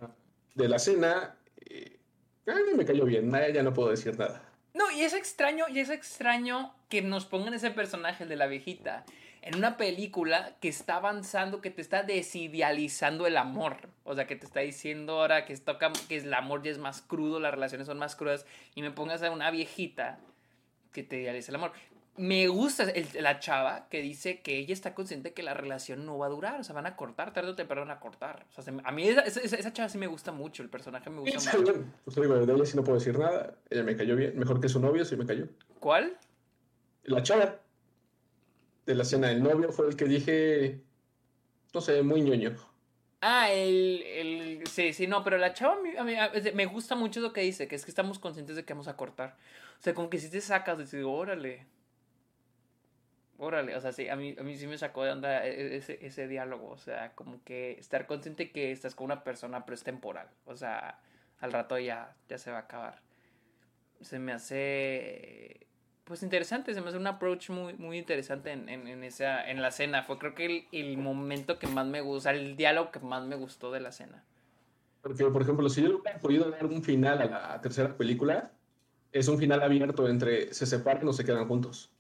[0.55, 1.37] de la cena,
[1.68, 1.99] eh,
[2.77, 4.49] me cayó bien, ya no puedo decir nada.
[4.72, 8.47] No, y es extraño, y es extraño que nos pongan ese personaje, el de la
[8.47, 9.05] viejita,
[9.47, 13.77] en una película que está avanzando, que te está desidealizando el amor.
[14.05, 17.01] O sea, que te está diciendo ahora que, toca, que el amor ya es más
[17.01, 18.45] crudo, las relaciones son más crudas,
[18.75, 20.19] y me pongas a una viejita
[20.93, 21.73] que te idealiza el amor
[22.19, 22.87] me gusta
[23.21, 26.61] la chava que dice que ella está consciente que la relación no va a durar,
[26.61, 28.47] o sea, van a cortar, tarde o temprano van a cortar.
[28.57, 31.59] O sea, a mí esa, esa, chava sí me gusta mucho, el personaje me gusta
[31.59, 31.73] mucho.
[31.73, 31.93] Bien.
[32.05, 34.69] Pues digo, de ella sí no puedo decir nada, ella me cayó bien, mejor que
[34.69, 35.47] su novio sí me cayó.
[35.79, 36.17] ¿Cuál?
[37.05, 37.61] La chava
[38.87, 40.80] de la escena del novio fue el que dije,
[41.74, 42.57] no sé, muy ñoño.
[43.20, 46.12] Ah, el, el, sí, sí, no, pero la chava a mí,
[46.55, 48.97] me gusta mucho lo que dice, que es que estamos conscientes de que vamos a
[48.97, 49.37] cortar.
[49.80, 51.66] O sea, como que si te sacas, digo, órale,
[53.39, 55.76] órale, o sea, sí, a mí, a mí sí me sacó de onda e, e,
[55.76, 59.74] ese, ese diálogo, o sea, como que estar consciente que estás con una persona, pero
[59.74, 61.01] es temporal, o sea,
[61.41, 63.03] al rato ya, ya se va a acabar.
[64.01, 65.66] Se me hace,
[66.07, 69.73] pues interesante, se me hace un approach muy, muy interesante en, en, esa, en la
[69.73, 73.35] cena, fue creo que el, momento que más me gusta, el diálogo que más me
[73.35, 74.23] gustó de la cena.
[75.03, 78.53] Porque, por ejemplo, si yo hubiera podido dar un final a la tercera película,
[79.11, 81.91] es un final abierto entre se separan o se quedan juntos.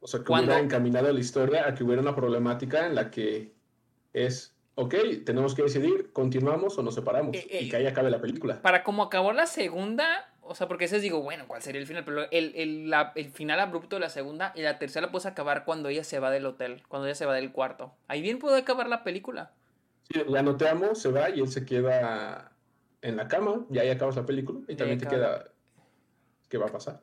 [0.00, 3.52] O sea, que hubiera encaminado la historia a que hubiera una problemática en la que
[4.14, 4.94] es, ok,
[5.26, 7.36] tenemos que decidir, continuamos o nos separamos.
[7.36, 8.62] Eh, y que ahí acabe la película.
[8.62, 12.04] Para como acabó la segunda, o sea, porque ese digo, bueno, ¿cuál sería el final?
[12.04, 15.64] Pero el, el, la, el, final abrupto de la segunda y la tercera puedes acabar
[15.64, 17.94] cuando ella se va del hotel, cuando ella se va del cuarto.
[18.08, 19.52] Ahí bien puede acabar la película.
[20.10, 22.52] Sí, ya no te amo, se va y él se queda
[23.02, 25.44] en la cama y ahí acabas la película y también te queda...
[26.48, 27.02] ¿Qué va a pasar?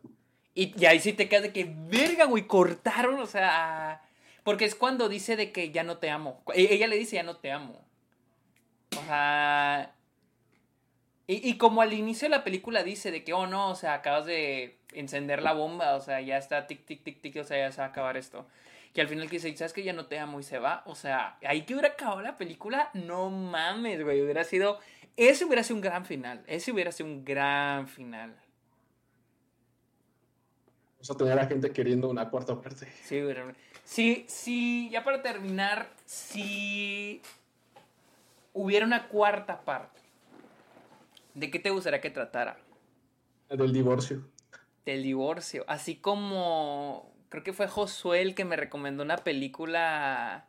[0.55, 4.01] Y, ahí sí te quedas de que, verga, güey, cortaron, o sea.
[4.43, 6.43] Porque es cuando dice de que ya no te amo.
[6.53, 7.85] E, ella le dice ya no te amo.
[8.97, 9.95] O sea.
[11.25, 13.93] Y, y, como al inicio de la película dice de que, oh no, o sea,
[13.93, 17.57] acabas de encender la bomba, o sea, ya está tic, tic, tic, tic, o sea,
[17.57, 18.45] ya se va a acabar esto.
[18.93, 20.39] Que al final que dice, ¿sabes que ya no te amo?
[20.39, 20.83] Y se va.
[20.85, 24.21] O sea, ahí que hubiera acabado la película, no mames, güey.
[24.21, 24.79] Hubiera sido.
[25.17, 26.43] Ese hubiera sido un gran final.
[26.47, 28.35] Ese hubiera sido un gran final.
[30.99, 32.87] O sea, tener a la gente queriendo una cuarta parte.
[33.03, 33.21] Sí,
[33.83, 37.21] Sí, sí, ya para terminar, si
[38.53, 39.99] hubiera una cuarta parte,
[41.33, 42.57] ¿de qué te gustaría que tratara?
[43.49, 44.23] Del divorcio.
[44.85, 45.63] Del divorcio.
[45.67, 50.45] Así como creo que fue Josué el que me recomendó una película.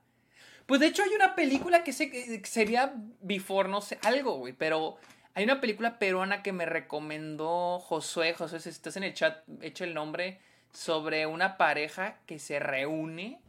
[0.66, 4.96] Pues de hecho hay una película que, se, sería Before, no sé, algo, güey, pero
[5.34, 8.34] hay una película peruana que me recomendó Josué.
[8.34, 10.40] Josué, si estás en el chat, echa el nombre.
[10.72, 13.40] Sobre una pareja que se reúne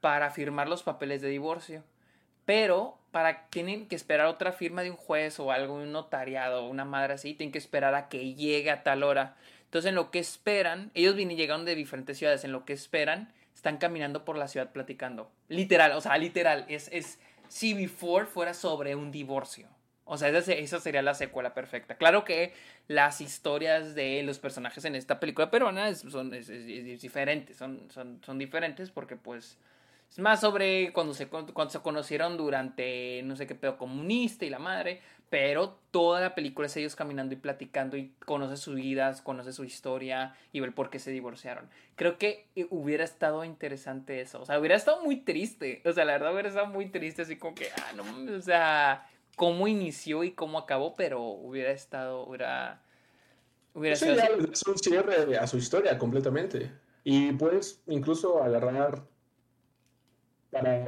[0.00, 1.84] para firmar los papeles de divorcio.
[2.44, 6.84] Pero para tienen que esperar otra firma de un juez o algo, un notariado, una
[6.84, 9.36] madre así, tienen que esperar a que llegue a tal hora.
[9.64, 13.32] Entonces, en lo que esperan, ellos y llegaron de diferentes ciudades, en lo que esperan,
[13.54, 15.30] están caminando por la ciudad platicando.
[15.48, 17.18] Literal, o sea, literal, es, es
[17.48, 19.68] si Before fuera sobre un divorcio.
[20.06, 21.96] O sea, esa, sería la secuela perfecta.
[21.96, 22.52] Claro que
[22.88, 28.90] las historias de los personajes en esta película peruana son diferentes, son, son, son diferentes
[28.90, 29.56] porque pues
[30.10, 34.50] Es más sobre cuando se, cuando se conocieron durante no sé qué pedo comunista y
[34.50, 35.00] la madre.
[35.30, 39.64] Pero toda la película es ellos caminando y platicando y conoce sus vidas, conoce su
[39.64, 41.68] historia y ver por qué se divorciaron.
[41.96, 44.42] Creo que hubiera estado interesante eso.
[44.42, 45.82] O sea, hubiera estado muy triste.
[45.86, 49.08] O sea, la verdad hubiera estado muy triste así como que, ah, no, o sea,
[49.34, 52.82] cómo inició y cómo acabó, pero hubiera estado, hubiera...
[53.72, 56.70] Hubiera sí, es un cierre a su historia completamente.
[57.02, 59.02] Y puedes incluso agarrar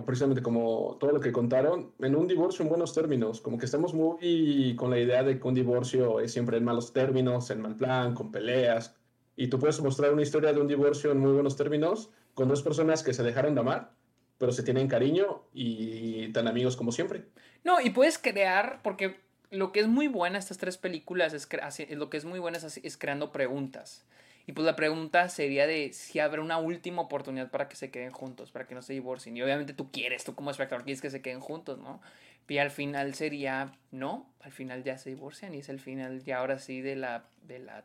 [0.05, 3.95] precisamente como todo lo que contaron, en un divorcio en buenos términos, como que estamos
[3.95, 7.77] muy con la idea de que un divorcio es siempre en malos términos, en mal
[7.77, 8.97] plan, con peleas,
[9.37, 12.63] y tú puedes mostrar una historia de un divorcio en muy buenos términos con dos
[12.63, 13.93] personas que se dejaron de amar,
[14.39, 17.25] pero se tienen cariño y tan amigos como siempre.
[17.65, 19.17] No, y puedes crear, porque
[19.51, 21.49] lo que es muy buena estas tres películas es,
[21.91, 24.05] lo que es muy buena es creando preguntas.
[24.47, 28.13] Y pues la pregunta sería de si habrá una última oportunidad para que se queden
[28.13, 29.37] juntos, para que no se divorcien.
[29.37, 32.01] Y obviamente tú quieres, tú como espectador quieres que se queden juntos, ¿no?
[32.49, 36.39] Y al final sería, no, al final ya se divorcian y es el final ya
[36.39, 37.85] ahora sí de la, de la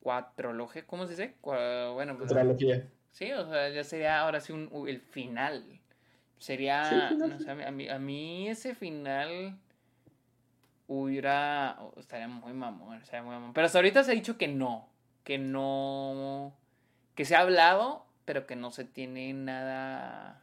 [0.00, 1.34] cuatrología, ¿cómo se dice?
[1.40, 2.32] bueno, pues,
[3.12, 5.80] Sí, o sea, ya sería ahora sí un, el final.
[6.38, 9.56] Sería, no sé, a mí, a mí ese final
[10.88, 13.52] hubiera, estaría muy mamón, estaría muy mamón.
[13.52, 14.88] Pero hasta ahorita se ha dicho que no,
[15.24, 16.54] que no,
[17.14, 20.42] que se ha hablado, pero que no se tiene nada,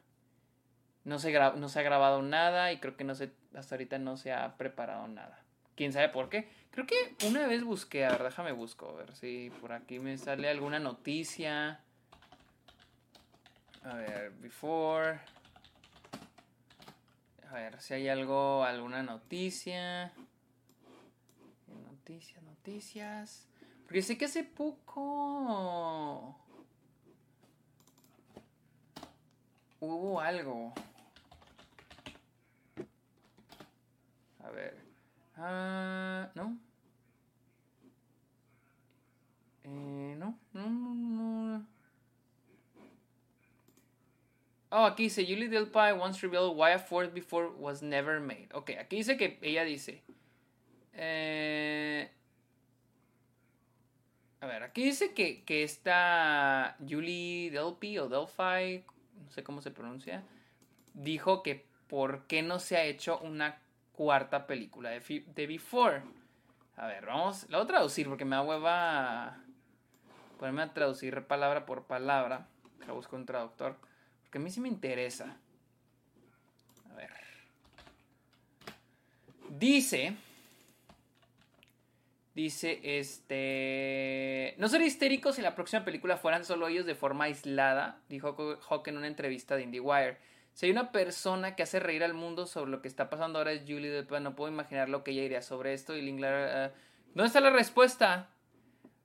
[1.03, 4.17] no se, no se ha grabado nada y creo que no se, hasta ahorita no
[4.17, 5.43] se ha preparado nada.
[5.75, 6.49] ¿Quién sabe por qué?
[6.71, 10.17] Creo que una vez busqué, a ver, déjame busco, a ver si por aquí me
[10.17, 11.79] sale alguna noticia.
[13.83, 15.21] A ver, before.
[17.49, 20.11] A ver si hay algo, alguna noticia.
[21.67, 23.48] Noticias, noticias.
[23.89, 26.35] Porque sé que hace poco
[29.79, 30.71] hubo algo.
[34.43, 34.77] A ver.
[35.35, 36.55] Ah, ¿no?
[39.63, 41.65] Eh, no, no, no, no.
[44.71, 48.49] Oh, aquí dice, Julie Delpy once revealed why a fourth before was never made.
[48.53, 50.03] Ok, aquí dice que ella dice.
[50.93, 52.07] Eh,
[54.41, 58.85] a ver, aquí dice que, que esta Julie Delpy o Delphi,
[59.25, 60.23] no sé cómo se pronuncia,
[60.93, 63.59] dijo que por qué no se ha hecho una
[63.91, 66.01] cuarta película de, de Before.
[66.77, 69.37] A ver, vamos, la voy a traducir porque me da hueva
[70.39, 72.47] ponerme a traducir palabra por palabra.
[72.87, 73.75] La busco un traductor.
[74.23, 75.35] Porque a mí sí me interesa.
[76.89, 77.11] A ver.
[79.49, 80.15] Dice
[82.39, 84.55] Dice, este...
[84.59, 88.33] No sería histérico si la próxima película fueran solo ellos de forma aislada, dijo
[88.69, 90.17] Hawk en una entrevista de IndieWire.
[90.53, 93.51] Si hay una persona que hace reír al mundo sobre lo que está pasando ahora
[93.51, 95.97] es Julie Delpy, no puedo imaginar lo que ella diría sobre esto.
[95.97, 96.71] Y Linglar...
[96.71, 96.75] Uh,
[97.13, 98.29] ¿Dónde está la respuesta?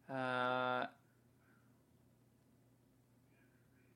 [0.08, 0.86] Uh,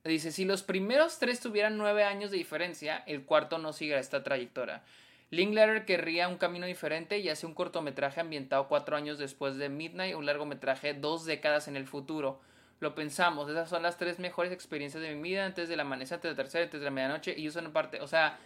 [0.02, 4.24] dice, si los primeros tres tuvieran nueve años de diferencia, el cuarto no sigue esta
[4.24, 4.82] trayectoria.
[5.30, 10.16] Linklater querría un camino diferente y hace un cortometraje ambientado cuatro años después de Midnight,
[10.16, 12.40] un largometraje dos décadas en el futuro.
[12.80, 16.30] Lo pensamos, esas son las tres mejores experiencias de mi vida, antes del amanecer, antes
[16.30, 18.38] de la tercera, antes de la medianoche, y usan parte, o sea,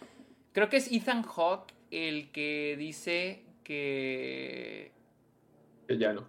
[0.53, 4.91] creo que es Ethan Hawke el que dice que...
[5.87, 6.25] Que ya no.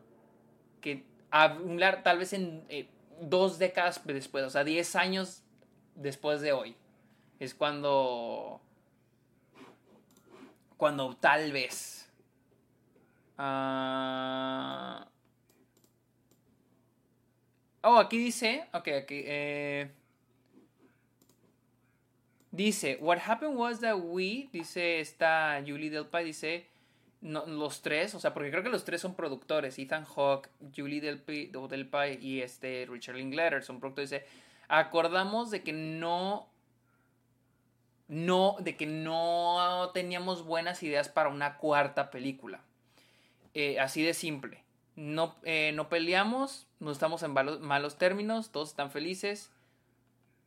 [0.82, 2.86] Que hablar tal vez en eh,
[3.20, 5.42] dos décadas después, o sea, diez años
[5.94, 6.76] después de hoy,
[7.40, 8.60] es cuando
[10.76, 12.08] cuando tal vez.
[13.38, 15.04] Uh...
[17.82, 18.66] Oh, aquí dice.
[18.72, 19.22] Ok, aquí.
[19.26, 19.90] Eh...
[22.54, 26.68] Dice, what happened was that we, dice esta Julie Delpy, dice,
[27.20, 31.46] los tres, o sea, porque creo que los tres son productores, Ethan Hawke, Julie Delpy,
[31.46, 34.26] Delpy y este Richard Linklater son productores, dice,
[34.68, 36.48] acordamos de que no
[38.08, 42.60] no, de que no teníamos buenas ideas para una cuarta película.
[43.54, 44.62] Eh, así de simple.
[44.96, 49.50] No, eh, no peleamos, no estamos en malos, términos, todos están felices.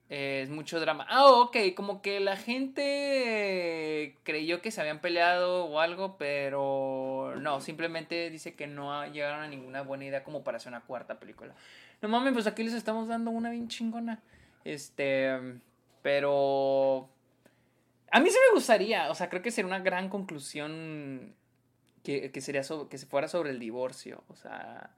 [0.09, 1.05] Eh, es mucho drama.
[1.09, 7.59] Ah, ok, como que la gente creyó que se habían peleado o algo, pero no,
[7.59, 11.53] simplemente dice que no llegaron a ninguna buena idea como para hacer una cuarta película.
[12.01, 14.21] No mames, pues aquí les estamos dando una bien chingona.
[14.63, 15.37] Este,
[16.01, 17.09] pero
[18.11, 21.35] a mí sí me gustaría, o sea, creo que sería una gran conclusión
[22.03, 24.95] que, sería que se fuera sobre el divorcio, o sea,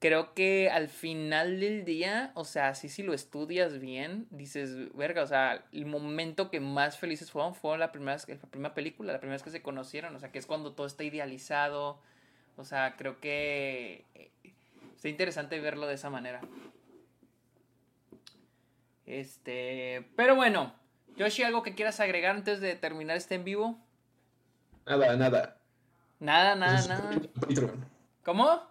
[0.00, 5.22] creo que al final del día, o sea, sí, si lo estudias bien, dices, verga,
[5.22, 9.20] o sea, el momento que más felices fueron fue la primera, la primera película, la
[9.20, 12.00] primera vez que se conocieron, o sea, que es cuando todo está idealizado,
[12.56, 14.30] o sea, creo que eh,
[14.96, 16.40] está interesante verlo de esa manera.
[19.06, 20.74] Este, pero bueno,
[21.18, 23.76] Yoshi, ¿algo que quieras agregar antes de terminar este en vivo?
[24.86, 25.56] Nada, nada.
[26.20, 27.20] Nada, nada, nada.
[28.22, 28.62] ¿Cómo?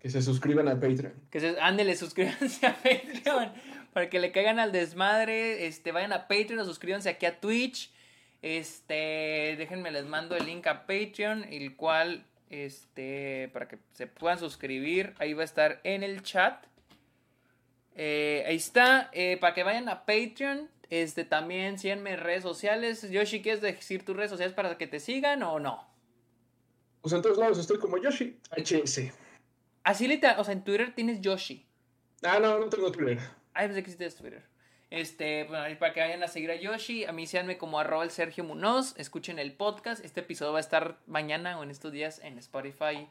[0.00, 1.14] Que se suscriban a Patreon.
[1.30, 3.52] Que se, ándele, suscríbanse a Patreon.
[3.92, 5.66] Para que le caigan al desmadre.
[5.66, 7.92] Este, vayan a Patreon o suscríbanse aquí a Twitch.
[8.42, 14.40] Este, déjenme, les mando el link a Patreon, el cual, este, para que se puedan
[14.40, 16.66] suscribir, ahí va a estar en el chat.
[17.94, 23.10] Eh, ahí está, eh, para que vayan a Patreon, este, también síganme en redes sociales.
[23.10, 25.88] Yoshi, ¿quieres decir tus redes sociales para que te sigan o no?
[27.00, 29.10] Pues en todos lados estoy como Yoshi HS.
[29.84, 31.66] Así literal, o sea, en Twitter tienes Yoshi.
[32.22, 33.18] Ah, no, no tengo Twitter.
[33.54, 34.44] Ah, pensé que tienes Twitter.
[34.90, 38.10] Este, bueno, para que vayan a seguir a Yoshi, a mí síganme como arroba el
[38.10, 42.20] Sergio Munoz, escuchen el podcast, este episodio va a estar mañana o en estos días
[42.22, 43.08] en Spotify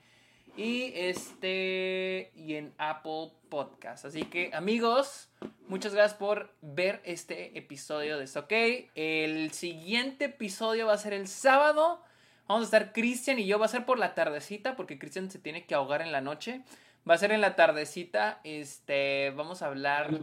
[0.55, 4.05] y este y en Apple Podcast.
[4.05, 5.29] Así que amigos,
[5.67, 8.51] muchas gracias por ver este episodio de OK.
[8.95, 12.01] El siguiente episodio va a ser el sábado.
[12.47, 15.39] Vamos a estar Cristian y yo, va a ser por la tardecita, porque Cristian se
[15.39, 16.63] tiene que ahogar en la noche.
[17.09, 20.11] Va a ser en la tardecita, este, vamos a hablar...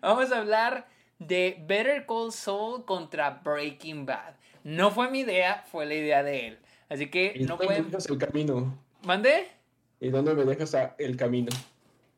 [0.00, 0.88] vamos a hablar
[1.18, 4.34] de Better Call Saul contra Breaking Bad.
[4.64, 6.58] No fue mi idea, fue la idea de él.
[6.88, 8.78] Así que ¿Y no dónde me dejas el camino?
[9.04, 9.46] ¿Mande?
[10.00, 11.50] ¿Y dónde me dejas el camino?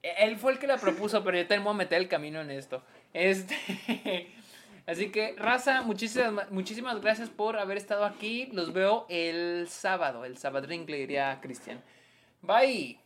[0.03, 2.51] E-, él fue el que la propuso, pero yo tengo que meter el camino en
[2.51, 2.83] esto.
[3.13, 3.57] Este...
[4.87, 8.49] Así que, raza, muchísimas, muchísimas gracias por haber estado aquí.
[8.53, 11.81] Los veo el sábado, el sábado le diría Cristian.
[12.43, 12.99] Bye.